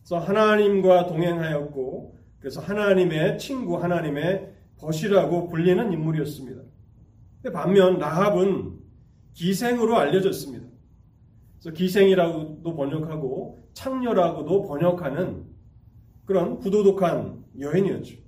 [0.00, 6.62] 그래서 하나님과 동행하였고 그래서 하나님의 친구, 하나님의 벗이라고 불리는 인물이었습니다.
[7.52, 8.78] 반면 라합은
[9.34, 10.66] 기생으로 알려졌습니다.
[11.60, 15.44] 그래서 기생이라고도 번역하고 창녀라고도 번역하는
[16.24, 18.27] 그런 부도덕한 여인이었죠.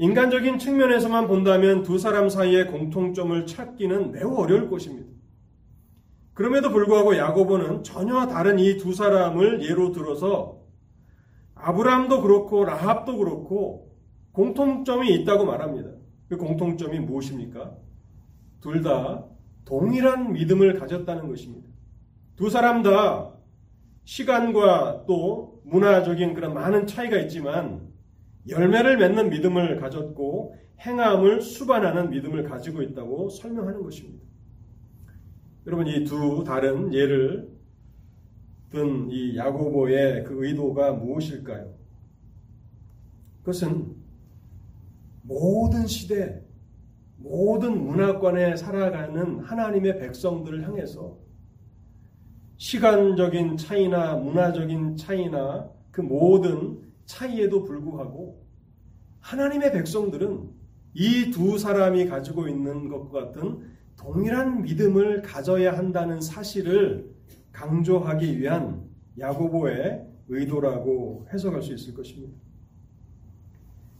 [0.00, 5.06] 인간적인 측면에서만 본다면 두 사람 사이의 공통점을 찾기는 매우 어려울 것입니다.
[6.32, 10.58] 그럼에도 불구하고 야고보는 전혀 다른 이 두 사람을 예로 들어서
[11.54, 13.90] 아브라함도 그렇고 라합도 그렇고
[14.32, 15.90] 공통점이 있다고 말합니다.
[16.30, 17.76] 그 공통점이 무엇입니까?
[18.62, 19.26] 둘 다
[19.66, 21.68] 동일한 믿음을 가졌다는 것입니다.
[22.36, 23.34] 두 사람 다
[24.04, 27.89] 시간과 또 문화적인 그런 많은 차이가 있지만
[28.48, 34.24] 열매를 맺는 믿음을 가졌고 행함을 수반하는 믿음을 가지고 있다고 설명하는 것입니다.
[35.66, 37.50] 여러분 이 두 다른 예를
[38.70, 41.74] 든 이 야고보의 그 의도가 무엇일까요?
[43.40, 43.94] 그것은
[45.22, 46.40] 모든 시대,
[47.16, 51.18] 모든 문화권에 살아가는 하나님의 백성들을 향해서
[52.56, 56.78] 시간적인 차이나 문화적인 차이나 그 모든
[57.10, 58.46] 차이에도 불구하고
[59.20, 60.60] 하나님의 백성들은
[60.94, 67.14] 이 두 사람이 가지고 있는 것과 같은 동일한 믿음을 가져야 한다는 사실을
[67.52, 72.34] 강조하기 위한 야고보의 의도라고 해석할 수 있을 것입니다.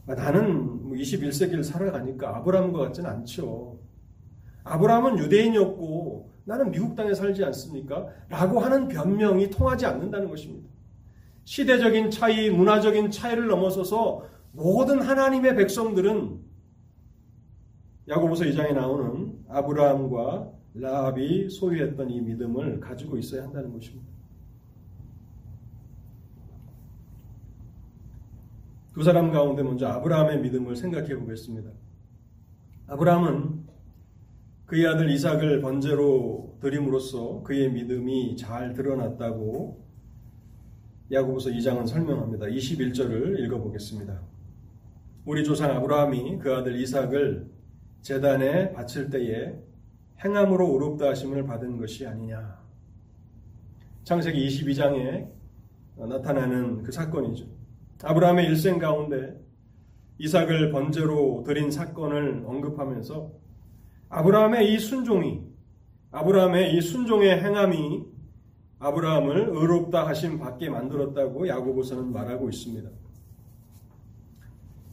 [0.07, 3.79] 아, 나는 21세기를 뭐 살아가니까 아브라함과 같지는 않죠.
[4.63, 8.07] 아브라함은 유대인이었고 나는 미국 땅에 살지 않습니까?
[8.29, 10.70] 라고 하는 변명이 통하지 않는다는 것입니다.
[11.43, 16.39] 시대적인 차이, 문화적인 차이를 넘어서서 모든 하나님의 백성들은
[18.07, 24.09] 야고보서 2장에 나오는 아브라함과 라합이 소유했던 이 믿음을 가지고 있어야 한다는 것입니다.
[28.93, 31.71] 두 사람 가운데 먼저 아브라함의 믿음을 생각해 보겠습니다.
[32.87, 33.65] 아브라함은
[34.65, 39.85] 그의 아들 이삭을 번제로 드림으로써 그의 믿음이 잘 드러났다고
[41.11, 42.45] 야고보서 2장은 설명합니다.
[42.45, 44.21] 21절을 읽어보겠습니다.
[45.25, 47.51] 우리 조상 아브라함이 그 아들 이삭을
[48.01, 49.53] 재단에 바칠 때에
[50.23, 52.57] 행함으로 의롭다 하심을 받은 것이 아니냐.
[54.05, 55.27] 창세기 22장에
[55.97, 57.45] 나타나는 그 사건이죠.
[58.03, 59.37] 아브라함의 일생 가운데
[60.17, 63.31] 이삭을 번제로 드린 사건을 언급하면서
[64.09, 65.41] 아브라함의 이 순종이
[66.11, 68.05] 아브라함의 이 순종의 행함이
[68.81, 72.89] 아브라함을 의롭다 하심 받게 만들었다고 야고보서는 말하고 있습니다.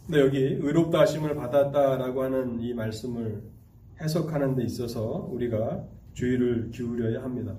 [0.06, 3.42] 근데 여기 의롭다 하심을 받았다라고 하는 이 말씀을
[4.00, 7.56] 해석하는 데 있어서 우리가 주의를 기울여야 합니다.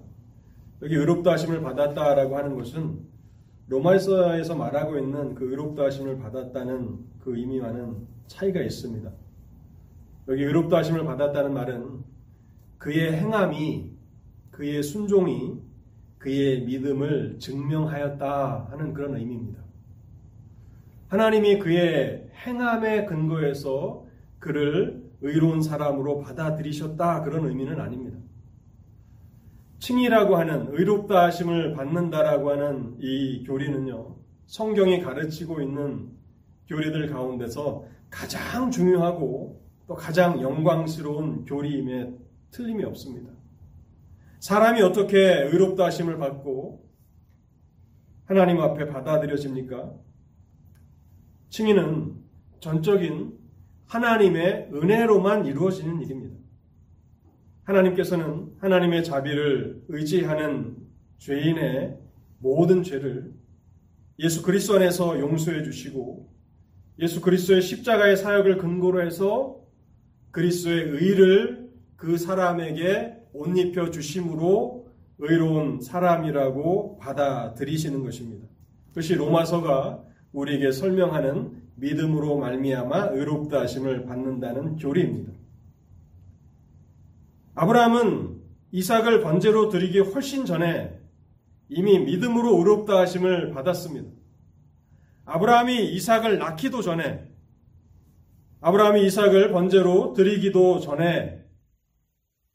[0.83, 2.99] 여기 의롭다 하심을 받았다라고 하는 것은
[3.67, 9.11] 로마서에서 말하고 있는 그 의롭다 하심을 받았다는 그 의미와는 차이가 있습니다.
[10.27, 12.03] 여기 의롭다 하심을 받았다는 말은
[12.77, 13.91] 그의 행함이
[14.51, 15.68] 그의 순종이
[16.19, 19.63] 그의 믿음을 증명하였다 하는 그런 의미입니다.
[21.07, 24.05] 하나님이 그의 행함에 근거해서
[24.37, 28.17] 그를 의로운 사람으로 받아들이셨다 그런 의미는 아닙니다.
[29.79, 34.15] 칭이라고 하는 의롭다 하심을 받는다라고 하는 이 교리는요.
[34.45, 36.09] 성경이 가르치고 있는
[36.67, 42.13] 교리들 가운데서 가장 중요하고 또 가장 영광스러운 교리임에
[42.51, 43.38] 틀림이 없습니다.
[44.39, 46.87] 사람이 어떻게 의롭다 하심을 받고
[48.25, 49.93] 하나님 앞에 받아들여집니까?
[51.49, 52.15] 칭의는
[52.59, 53.37] 전적인
[53.87, 56.37] 하나님의 은혜로만 이루어지는 일입니다.
[57.63, 60.77] 하나님께서는 하나님의 자비를 의지하는
[61.17, 61.97] 죄인의
[62.39, 63.33] 모든 죄를
[64.19, 66.31] 예수 그리스도 안에서 용서해 주시고
[66.99, 69.61] 예수 그리스도의 십자가의 사역을 근거로 해서
[70.31, 74.87] 그리스도의 의를 그 사람에게 옷 입혀 주심으로
[75.19, 78.47] 의로운 사람이라고 받아들이시는 것입니다.
[78.89, 85.33] 그것이 로마서가 우리에게 설명하는 믿음으로 말미암아 의롭다 하심을 받는다는 교리입니다.
[87.55, 88.39] 아브라함은
[88.71, 90.97] 이삭을 번제로 드리기 훨씬 전에
[91.67, 94.09] 이미 믿음으로 의롭다 하심을 받았습니다.
[95.25, 97.27] 아브라함이 이삭을 낳기도 전에
[98.61, 101.45] 아브라함이 이삭을 번제로 드리기도 전에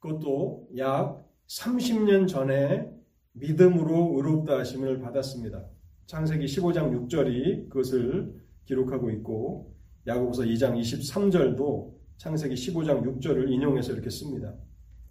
[0.05, 2.91] 그것도 약 30년 전에
[3.33, 5.65] 믿음으로 의롭다 하심을 받았습니다.
[6.07, 8.35] 창세기 15장 6절이 그것을
[8.67, 9.75] 기록하고 있고
[10.07, 14.55] 야고보서 2장 23절도 창세기 15장 6절을 인용해서 이렇게 씁니다.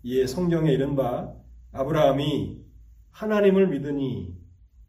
[0.03, 1.33] 이에 성경에 이른바
[1.71, 2.61] 아브라함이
[3.09, 4.37] 하나님을 믿으니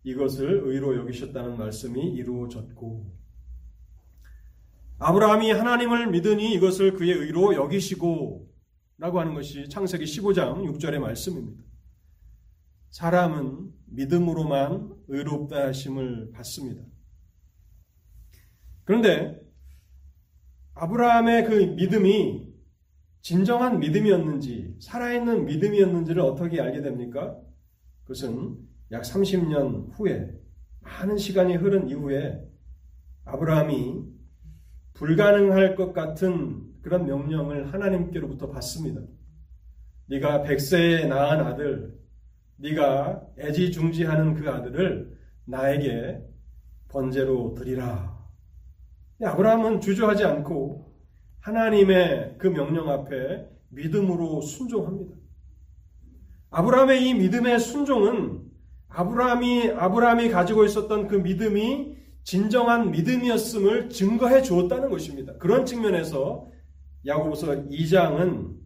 [0.03, 3.11] 이것을 의로 여기셨다는 말씀이 이루어졌고
[4.99, 8.54] 아브라함이 하나님을 믿으니 이것을 그의 의로 여기시고
[8.99, 11.63] 라고 하는 것이 창세기 15장 6절의 말씀입니다.
[12.91, 16.85] 사람은 믿음으로만 의롭다 하심을 받습니다.
[18.85, 19.41] 그런데
[20.75, 22.55] 아브라함의 그 믿음이
[23.21, 27.37] 진정한 믿음이었는지 살아있는 믿음이었는지를 어떻게 알게 됩니까?
[28.03, 28.59] 그것은
[28.93, 30.31] 약 30년 후에
[30.81, 32.47] 많은 시간이 흐른 이후에
[33.25, 34.05] 아브라함이
[34.93, 39.01] 불가능할 것 같은 그런 명령을 하나님께로부터 받습니다.
[40.07, 41.99] 네가 백세에 낳은 아들,
[42.57, 46.21] 네가 애지중지하는 그 아들을 나에게
[46.89, 48.15] 번제로 드리라.
[49.23, 50.95] 아브라함은 주저하지 않고
[51.41, 55.17] 하나님의 그 명령 앞에 믿음으로 순종합니다.
[56.51, 58.43] 아브라함의 이 믿음의 순종은
[58.89, 65.33] 아브라함이 아브라함이 가지고 있었던 그 믿음이 진정한 믿음이었음을 증거해 주었다는 것입니다.
[65.39, 66.53] 그런 측면에서
[67.07, 68.59] 야고보서 2장은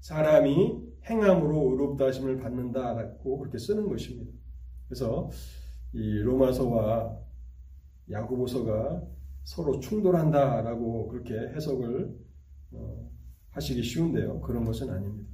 [0.00, 4.32] 사람이 행함으로 의롭다 하심을 받는다라고 그렇게 쓰는 것입니다.
[4.86, 5.30] 그래서
[5.92, 7.18] 이 로마서와
[8.10, 9.02] 야고보서가
[9.44, 12.16] 서로 충돌한다라고 그렇게 해석을
[12.72, 13.10] 어,
[13.50, 14.40] 하시기 쉬운데요.
[14.40, 15.30] 그런 것은 아닙니다.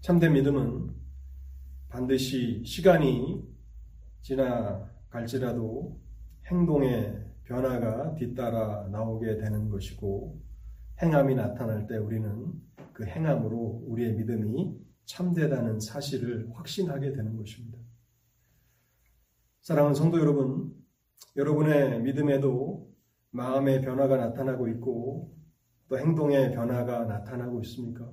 [0.00, 0.94] 참된 믿음은
[1.88, 3.44] 반드시 시간이
[4.22, 6.00] 지나갈지라도
[6.46, 10.40] 행동의 변화가 뒤따라 나오게 되는 것이고
[11.02, 12.50] 행함이 나타날 때 우리는
[12.94, 17.78] 그 행함으로 우리의 믿음이 참되다는 사실을 확신하게 되는 것입니다.
[19.60, 20.72] 사랑하는 성도 여러분,
[21.36, 22.90] 여러분의 믿음에도
[23.30, 25.36] 마음의 변화가 나타나고 있고
[25.88, 28.10] 또 행동의 변화가 나타나고 있습니까?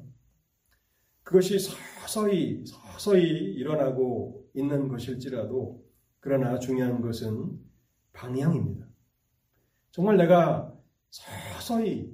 [1.23, 3.23] 그것이 서서히 서서히
[3.53, 5.81] 일어나고 있는 것일지라도
[6.19, 7.57] 그러나 중요한 것은
[8.11, 8.78] 방향입니다.
[9.91, 10.73] 정말 내가
[11.09, 12.13] 서서히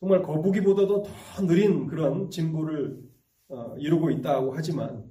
[0.00, 3.02] 정말 거북이보다도 더 느린 그런 진보를
[3.48, 5.04] 어, 이루고 있다고 하지만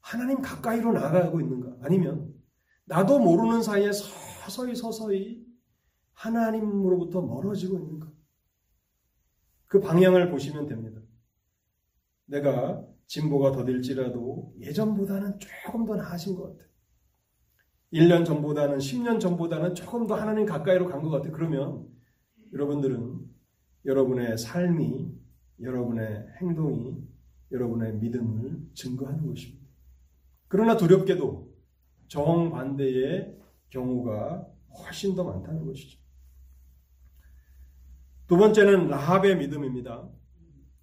[0.00, 1.76] 하나님 가까이로 나아가고 있는가?
[1.82, 2.34] 아니면
[2.84, 5.46] 나도 모르는 사이에 서서히 서서히
[6.14, 8.10] 하나님으로부터 멀어지고 있는가?
[9.66, 11.00] 그 방향을 보시면 됩니다.
[12.26, 16.71] 내가 진보가 더딜지라도 예전보다는 조금 더 나아진 것 같아요.
[17.92, 21.32] 1년 전보다는 10년 전보다는 조금 더 하나님 가까이로 간 것 같아요.
[21.32, 21.86] 그러면
[22.52, 23.20] 여러분들은
[23.84, 25.12] 여러분의 삶이,
[25.60, 26.96] 여러분의 행동이,
[27.50, 29.66] 여러분의 믿음을 증거하는 것입니다.
[30.48, 31.52] 그러나 두렵게도
[32.08, 33.36] 정반대의
[33.70, 34.46] 경우가
[34.78, 35.98] 훨씬 더 많다는 것이죠.
[38.26, 40.08] 두 번째는 라합의 믿음입니다.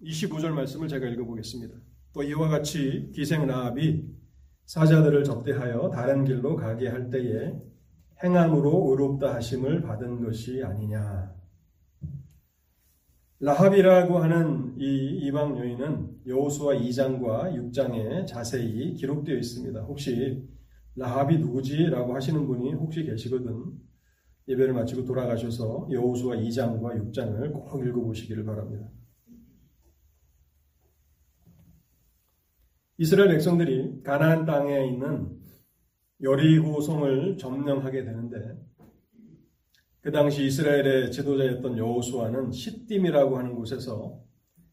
[0.02, 1.74] 25절 말씀을 제가 읽어보겠습니다.
[2.12, 4.08] 또 이와 같이 기생 라합이
[4.70, 7.52] 사자들을 접대하여 다른 길로 가게 할 때에
[8.22, 11.34] 행함으로 의롭다 하심을 받은 것이 아니냐.
[13.40, 19.80] 라합이라고 하는 이 이방 여인은 여호수아 2장과 6장에 자세히 기록되어 있습니다.
[19.80, 20.48] 혹시
[20.94, 23.72] 라합이 누구지라고 하시는 분이 혹시 계시거든
[24.46, 28.86] 예배를 마치고 돌아가셔서 여호수아 2장과 6장을 꼭 읽어보시기를 바랍니다.
[33.00, 35.30] 이스라엘 백성들이 가나안 땅에 있는
[36.20, 38.58] 여리고 성을 점령하게 되는데
[40.02, 44.20] 그 당시 이스라엘의 지도자였던 여호수아는 시딤이라고 하는 곳에서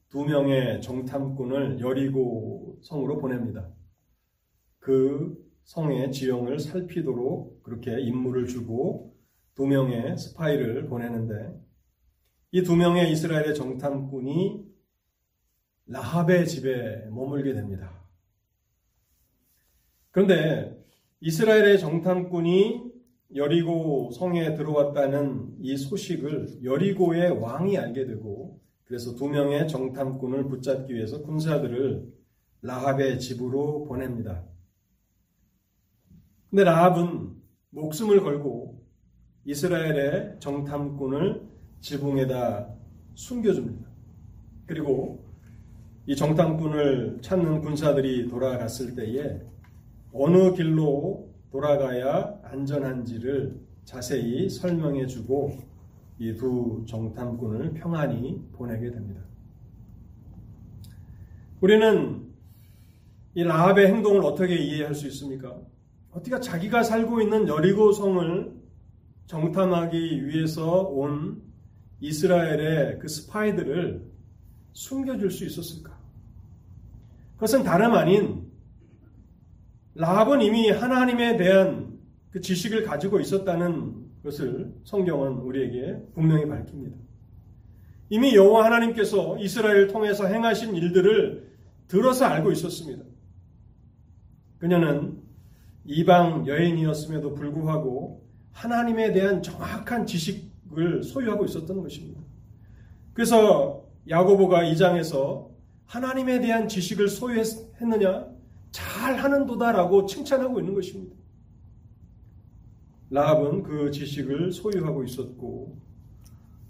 [0.09, 3.69] 두 명의 정탐꾼을 여리고 성으로 보냅니다.
[4.79, 9.15] 그 성의 지형을 살피도록 그렇게 임무를 주고
[9.55, 11.57] 두 명의 스파이를 보내는데
[12.51, 14.65] 이 두 명의 이스라엘의 정탐꾼이
[15.85, 18.06] 라합의 집에 머물게 됩니다.
[20.17, 20.75] 그런데
[21.19, 22.91] 이스라엘의 정탐꾼이
[23.35, 31.21] 여리고 성에 들어왔다는 이 소식을 여리고의 왕이 알게 되고 그래서 두 명의 정탐꾼을 붙잡기 위해서
[31.21, 32.11] 군사들을
[32.63, 34.43] 라합의 집으로 보냅니다.
[36.49, 37.35] 근데 라합은
[37.69, 38.83] 목숨을 걸고
[39.45, 41.47] 이스라엘의 정탐꾼을
[41.81, 42.73] 지붕에다
[43.13, 43.87] 숨겨줍니다.
[44.65, 45.23] 그리고
[46.07, 49.41] 이 정탐꾼을 찾는 군사들이 돌아갔을 때에
[50.13, 55.57] 어느 길로 돌아가야 안전한지를 자세히 설명해 주고
[56.19, 59.21] 이 두 정탐꾼을 평안히 보내게 됩니다.
[61.61, 62.27] 우리는
[63.35, 65.59] 이 라합의 행동을 어떻게 이해할 수 있습니까?
[66.11, 68.51] 어떻게 자기가 살고 있는 여리고 성을
[69.27, 71.43] 정탐하기 위해서 온
[71.99, 74.09] 이스라엘의 그 스파이들을
[74.73, 75.95] 숨겨줄 수 있었을까?
[77.35, 78.46] 그것은 다름 아닌
[79.97, 81.97] 라합은 이미 하나님에 대한
[82.29, 86.95] 그 지식을 가지고 있었다는 것을 성경은 우리에게 분명히 밝힙니다.
[88.09, 91.51] 이미 여호와 하나님께서 이스라엘을 통해서 행하신 일들을
[91.87, 93.03] 들어서 알고 있었습니다.
[94.59, 95.19] 그녀는
[95.85, 102.21] 이방 여인이었음에도 불구하고 하나님에 대한 정확한 지식을 소유하고 있었던 것입니다.
[103.13, 105.49] 그래서 야고보가 이 장에서
[105.85, 108.36] 하나님에 대한 지식을 소유했느냐?
[108.71, 111.15] 잘 하는 도다라고 칭찬하고 있는 것입니다.
[113.09, 115.77] 라합은 그 지식을 소유하고 있었고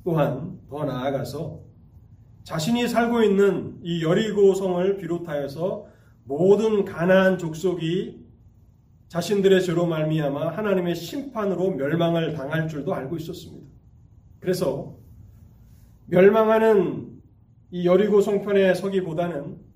[0.04, 1.60] 또한 더 나아가서
[2.43, 5.88] 자신이 살고 있는 이 여리고 성을 비롯하여서
[6.24, 8.26] 모든 가나안 족속이
[9.10, 13.68] 자신들의 죄로 말미암아 하나님의 심판으로 멸망을 당할 줄도 알고 있었습니다.
[14.39, 14.95] 그래서
[16.06, 17.22] 멸망하는
[17.72, 19.66] 이 여리고 성편에 서기보다는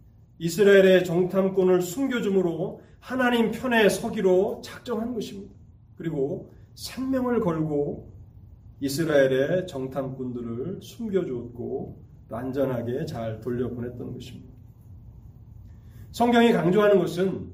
[0.41, 5.53] 이스라엘의 정탐꾼을 숨겨줌으로 하나님 편에 서기로 작정한 것입니다.
[5.97, 8.11] 그리고 생명을 걸고
[8.79, 14.51] 이스라엘의 정탐꾼들을 숨겨주었고 안전하게 잘 돌려보냈던 것입니다.
[16.11, 17.51] 성경이 강조하는 것은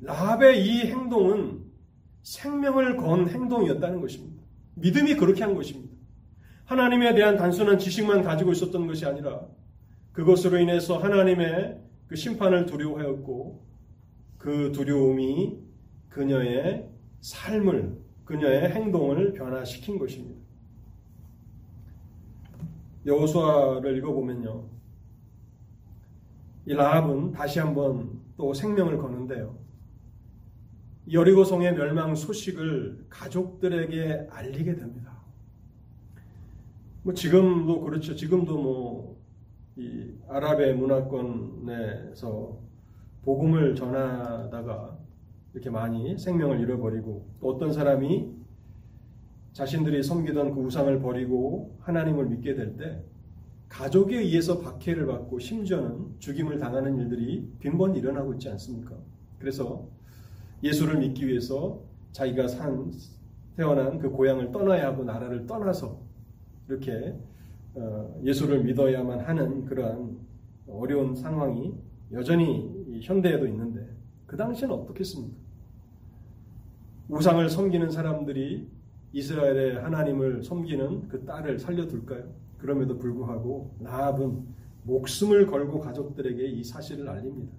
[0.00, 1.62] 라합의 이 행동은
[2.22, 4.42] 생명을 건 행동이었다는 것입니다.
[4.76, 5.94] 믿음이 그렇게 한 것입니다.
[6.64, 9.46] 하나님에 대한 단순한 지식만 가지고 있었던 것이 아니라
[10.12, 11.81] 그것으로 인해서 하나님의
[12.12, 13.64] 그 심판을 두려워하였고
[14.36, 15.58] 그 두려움이
[16.10, 16.90] 그녀의
[17.22, 20.38] 삶을 그녀의 행동을 변화시킨 것입니다.
[23.06, 24.68] 여호수아를 읽어보면요.
[26.66, 29.56] 이 라합은 다시 한번 또 생명을 거는데요.
[31.10, 35.16] 여리고성의 멸망 소식을 가족들에게 알리게 됩니다.
[37.04, 38.14] 뭐 지금도 그렇죠.
[38.14, 39.11] 지금도 뭐
[39.76, 42.58] 이 아랍의 문화권에서
[43.22, 44.98] 복음을 전하다가
[45.54, 48.30] 이렇게 많이 생명을 잃어버리고 또 어떤 사람이
[49.52, 53.02] 자신들이 섬기던 그 우상을 버리고 하나님을 믿게 될 때
[53.72, 58.94] 가족에 의해서 박해를 받고 심지어는 죽임을 당하는 일들이 빈번히 일어나고 있지 않습니까?
[59.38, 59.88] 그래서
[60.62, 61.80] 예수를 믿기 위해서
[62.12, 62.92] 자기가 산
[63.56, 65.98] 태어난 그 고향을 떠나야 하고 나라를 떠나서
[66.68, 67.31] 이렇게 어,
[68.22, 70.18] 예수를 믿어야만 하는 그러한
[70.68, 71.74] 어려운 상황이
[72.12, 73.88] 여전히 현대에도 있는데
[74.26, 75.36] 그 당시에는 어떻겠습니까?
[77.08, 78.68] 우상을 섬기는 사람들이
[79.12, 82.32] 이스라엘의 하나님을 섬기는 그 딸을 살려둘까요?
[82.58, 84.46] 그럼에도 불구하고 라합은
[84.84, 87.52] 목숨을 걸고 가족들에게 이 사실을 알립니다.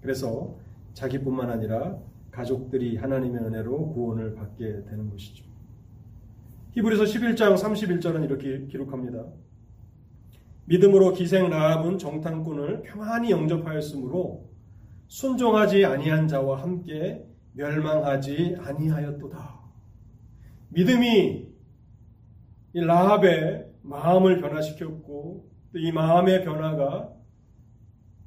[0.00, 0.56] 그래서
[0.92, 1.98] 자기뿐만 아니라
[2.30, 5.44] 가족들이 하나님의 은혜로 구원을 받게 되는 것이죠.
[6.72, 9.26] 히브리서 11장 31절은 이렇게 기록합니다.
[10.70, 14.48] 믿음으로 기생 라합은 정탐꾼을 평안히 영접하였으므로
[15.08, 19.60] 순종하지 아니한 자와 함께 멸망하지 아니하였도다.
[20.68, 21.48] 믿음이
[22.72, 27.14] 이 라합의 마음을 변화시켰고 또이 마음의 변화가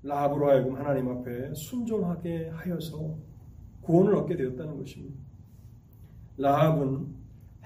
[0.01, 3.17] 라합으로 하여금 하나님 앞에 순종하게 하여서
[3.83, 5.15] 구원을 얻게 되었다는 것입니다.
[6.35, 7.07] 라합은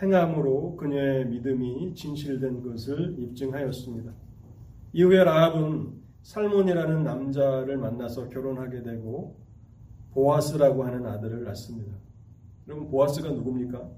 [0.03, 4.26] 행함으로 그녀의 믿음이 진실된 것을 입증하였습니다.
[4.93, 9.38] 이후에 라합은 살몬이라는 남자를 만나서 결혼하게 되고
[10.11, 11.97] 보아스라고 하는 아들을 낳습니다.
[12.65, 13.89] 그럼 보아스가 누굽니까?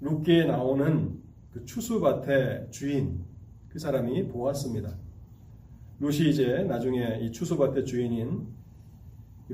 [0.00, 1.20] 룻기에 나오는
[1.52, 3.24] 그 추수밭의 주인
[3.68, 4.96] 그 사람이 보아스입니다.
[6.00, 8.48] 룻이 이제 나중에 이 추수밭의 주인인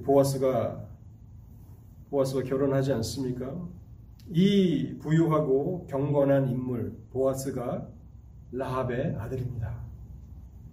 [0.05, 0.87] 보아스가
[2.11, 3.69] 보아스가 결혼하지 않습니까?
[4.31, 7.89] 이 부유하고 경건한 인물 보아스가
[8.53, 9.84] 라합의 아들입니다.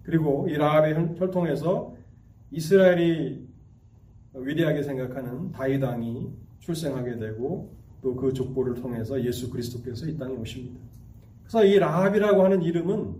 [0.04, 1.96] 그리고 이 라합의 혈통에서
[2.52, 3.48] 이스라엘이
[4.34, 10.80] 위대하게 생각하는 다윗 왕이 출생하게 되고 또 그 족보를 통해서 예수 그리스도께서 이 땅에 오십니다.
[11.44, 13.16] 그래서 이 라합이라고 하는 이름은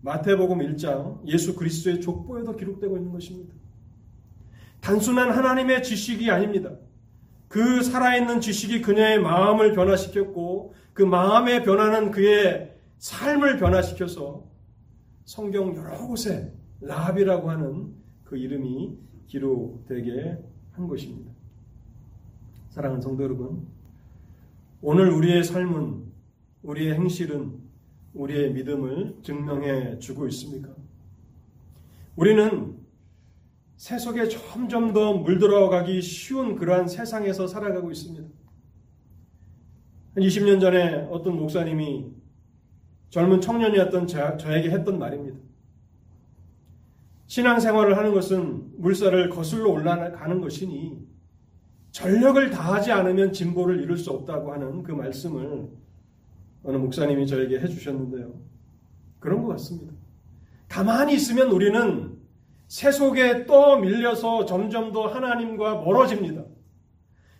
[0.00, 3.54] 마태복음 1장 예수 그리스도의 족보에도 기록되고 있는 것입니다.
[4.80, 6.70] 단순한 하나님의 지식이 아닙니다.
[7.48, 14.44] 그 살아있는 지식이 그녀의 마음을 변화시켰고 그 마음에 변하는 그의 삶을 변화시켜서
[15.26, 18.96] 성경 여러 곳에 라합이라고 하는 그 이름이
[19.26, 20.38] 기록되게
[20.70, 21.32] 한 것입니다.
[22.70, 23.66] 사랑하는 성도 여러분,
[24.80, 26.04] 오늘 우리의 삶은
[26.62, 27.58] 우리의 행실은
[28.14, 30.72] 우리의 믿음을 증명해 주고 있습니까?
[32.14, 32.76] 우리는
[33.76, 38.28] 세속에 점점 더 물들어가기 쉬운 그러한 세상에서 살아가고 있습니다.
[40.14, 42.15] 한 20년 전에 어떤 목사님이
[43.10, 45.38] 젊은 청년이었던 저, 저에게 했던 말입니다.
[47.26, 51.06] 신앙생활을 하는 것은 물살을 거슬러 올라가는 것이니
[51.90, 55.68] 전력을 다하지 않으면 진보를 이룰 수 없다고 하는 그 말씀을
[56.62, 58.34] 어느 목사님이 저에게 해주셨는데요.
[59.18, 59.94] 그런 것 같습니다.
[60.68, 62.16] 가만히 있으면 우리는
[62.68, 66.44] 세속에 또 밀려서 점점 더 하나님과 멀어집니다.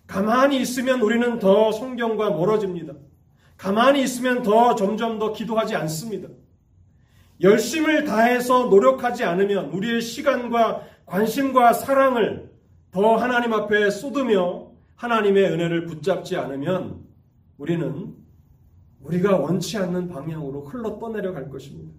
[0.06, 2.94] 가만히 있으면 우리는 더 성경과 멀어집니다.
[3.57, 6.28] 가만히 있으면 더 점점 더 기도하지 않습니다.
[7.40, 12.50] 열심을 다해서 노력하지 않으면 우리의 시간과 관심과 사랑을
[12.90, 17.04] 더 하나님 앞에 쏟으며 하나님의 은혜를 붙잡지 않으면
[17.59, 18.14] 우리는
[19.00, 21.92] 우리가 원치 않는 방향으로 흘러 떠내려 갈 것입니다.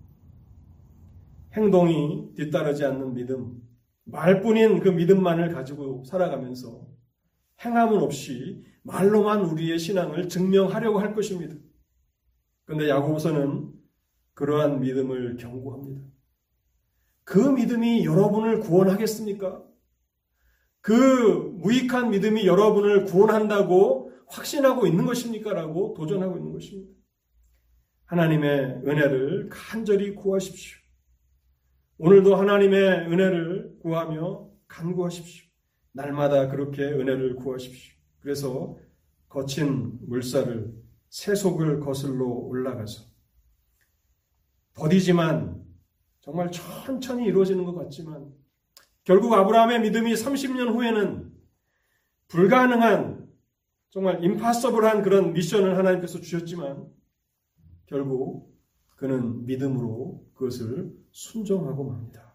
[1.53, 3.61] 행동이 뒤따르지 않는 믿음,
[4.05, 6.81] 말뿐인 그 믿음만을 가지고 살아가면서
[7.63, 11.55] 행함은 없이 말로만 우리의 신앙을 증명하려고 할 것입니다.
[12.65, 13.73] 그런데 야고보서는
[14.33, 16.01] 그러한 믿음을 경고합니다.
[17.23, 19.63] 그 믿음이 여러분을 구원하겠습니까?
[20.81, 25.53] 그 무익한 믿음이 여러분을 구원한다고 확신하고 있는 것입니까?
[25.53, 26.93] 라고 도전하고 있는 것입니다.
[28.05, 30.77] 하나님의 은혜를 간절히 구하십시오.
[31.97, 32.79] 오늘도 하나님의
[33.11, 35.46] 은혜를 구하며 간구하십시오.
[35.97, 37.95] 날마다 그렇게 은혜를 구하십시오.
[38.19, 38.77] 그래서
[39.27, 40.73] 거친 물살을
[41.09, 43.03] 세속을 거슬러 올라가서
[44.73, 45.65] 더디지만
[46.21, 48.31] 정말 천천히 이루어지는 것 같지만
[49.03, 51.33] 결국 아브라함의 믿음이 30년 후에는
[52.27, 53.27] 불가능한
[53.89, 56.85] 정말 임파서블한 그런 미션을 하나님께서 주셨지만
[57.87, 58.55] 결국
[58.97, 62.26] 그는 믿음으로 그것을 순종하고 맙니다.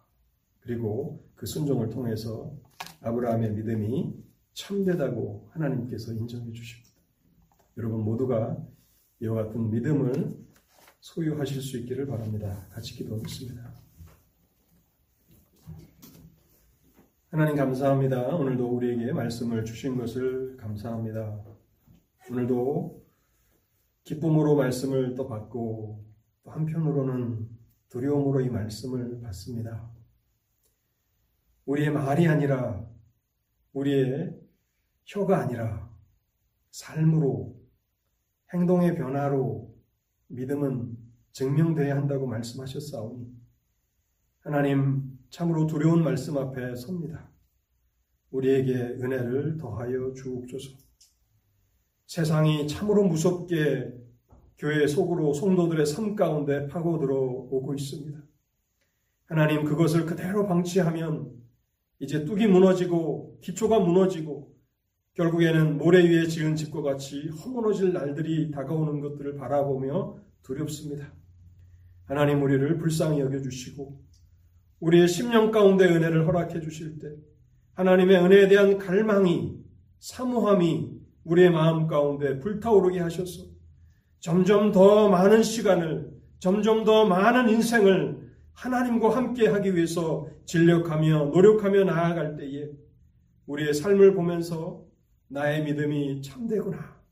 [0.62, 2.56] 그리고 그 순종을 통해서
[3.00, 4.14] 아브라함의 믿음이
[4.54, 6.90] 참되다고 하나님께서 인정해 주십니다.
[7.76, 8.56] 여러분 모두가
[9.20, 10.36] 이와 같은 믿음을
[11.00, 12.66] 소유하실 수 있기를 바랍니다.
[12.70, 13.72] 같이 기도하겠습니다.
[17.30, 18.36] 하나님 감사합니다.
[18.36, 21.42] 오늘도 우리에게 말씀을 주신 것을 감사합니다.
[22.30, 23.02] 오늘도
[24.04, 26.04] 기쁨으로 말씀을 또 받고
[26.44, 27.48] 또 한편으로는
[27.88, 29.91] 두려움으로 이 말씀을 받습니다.
[31.66, 32.84] 우리의 말이 아니라
[33.72, 34.34] 우리의
[35.04, 35.90] 혀가 아니라
[36.70, 37.60] 삶으로
[38.52, 39.74] 행동의 변화로
[40.28, 40.96] 믿음은
[41.32, 43.26] 증명되어야 한다고 말씀하셨사오니
[44.40, 47.30] 하나님 참으로 두려운 말씀 앞에 섭니다.
[48.30, 50.76] 우리에게 은혜를 더하여 주옵소서.
[52.06, 53.94] 세상이 참으로 무섭게
[54.58, 58.22] 교회 속으로 성도들의 삶 가운데 파고들어 오고 있습니다.
[59.24, 61.41] 하나님 그것을 그대로 방치하면
[62.02, 64.52] 이제 뚝이 무너지고 기초가 무너지고
[65.14, 71.12] 결국에는 모래 위에 지은 집과 같이 허무너질 날들이 다가오는 것들을 바라보며 두렵습니다.
[72.06, 74.02] 하나님 우리를 불쌍히 여겨주시고
[74.80, 77.08] 우리의 심령 가운데 은혜를 허락해 주실 때
[77.74, 79.60] 하나님의 은혜에 대한 갈망이
[80.00, 80.90] 사모함이
[81.22, 83.44] 우리의 마음 가운데 불타오르게 하셔서
[84.18, 88.21] 점점 더 많은 시간을 점점 더 많은 인생을
[88.54, 92.70] 하나님과 함께 하기 위해서 진력하며 노력하며 나아갈 때에
[93.46, 94.84] 우리의 삶을 보면서
[95.28, 97.02] 나의 믿음이 참되구나.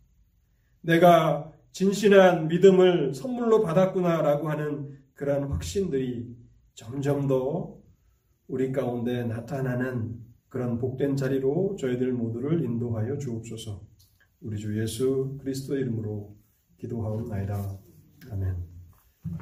[0.82, 6.36] 내가 진실한 믿음을 선물로 받았구나라고 하는 그러한 확신들이
[6.74, 7.78] 점점 더
[8.46, 10.18] 우리 가운데 나타나는
[10.48, 13.86] 그런 복된 자리로 저희들 모두를 인도하여 주옵소서.
[14.40, 16.36] 우리 주 예수 그리스도 이름으로
[16.78, 17.78] 기도하옵나이다.
[18.32, 18.69] 아멘.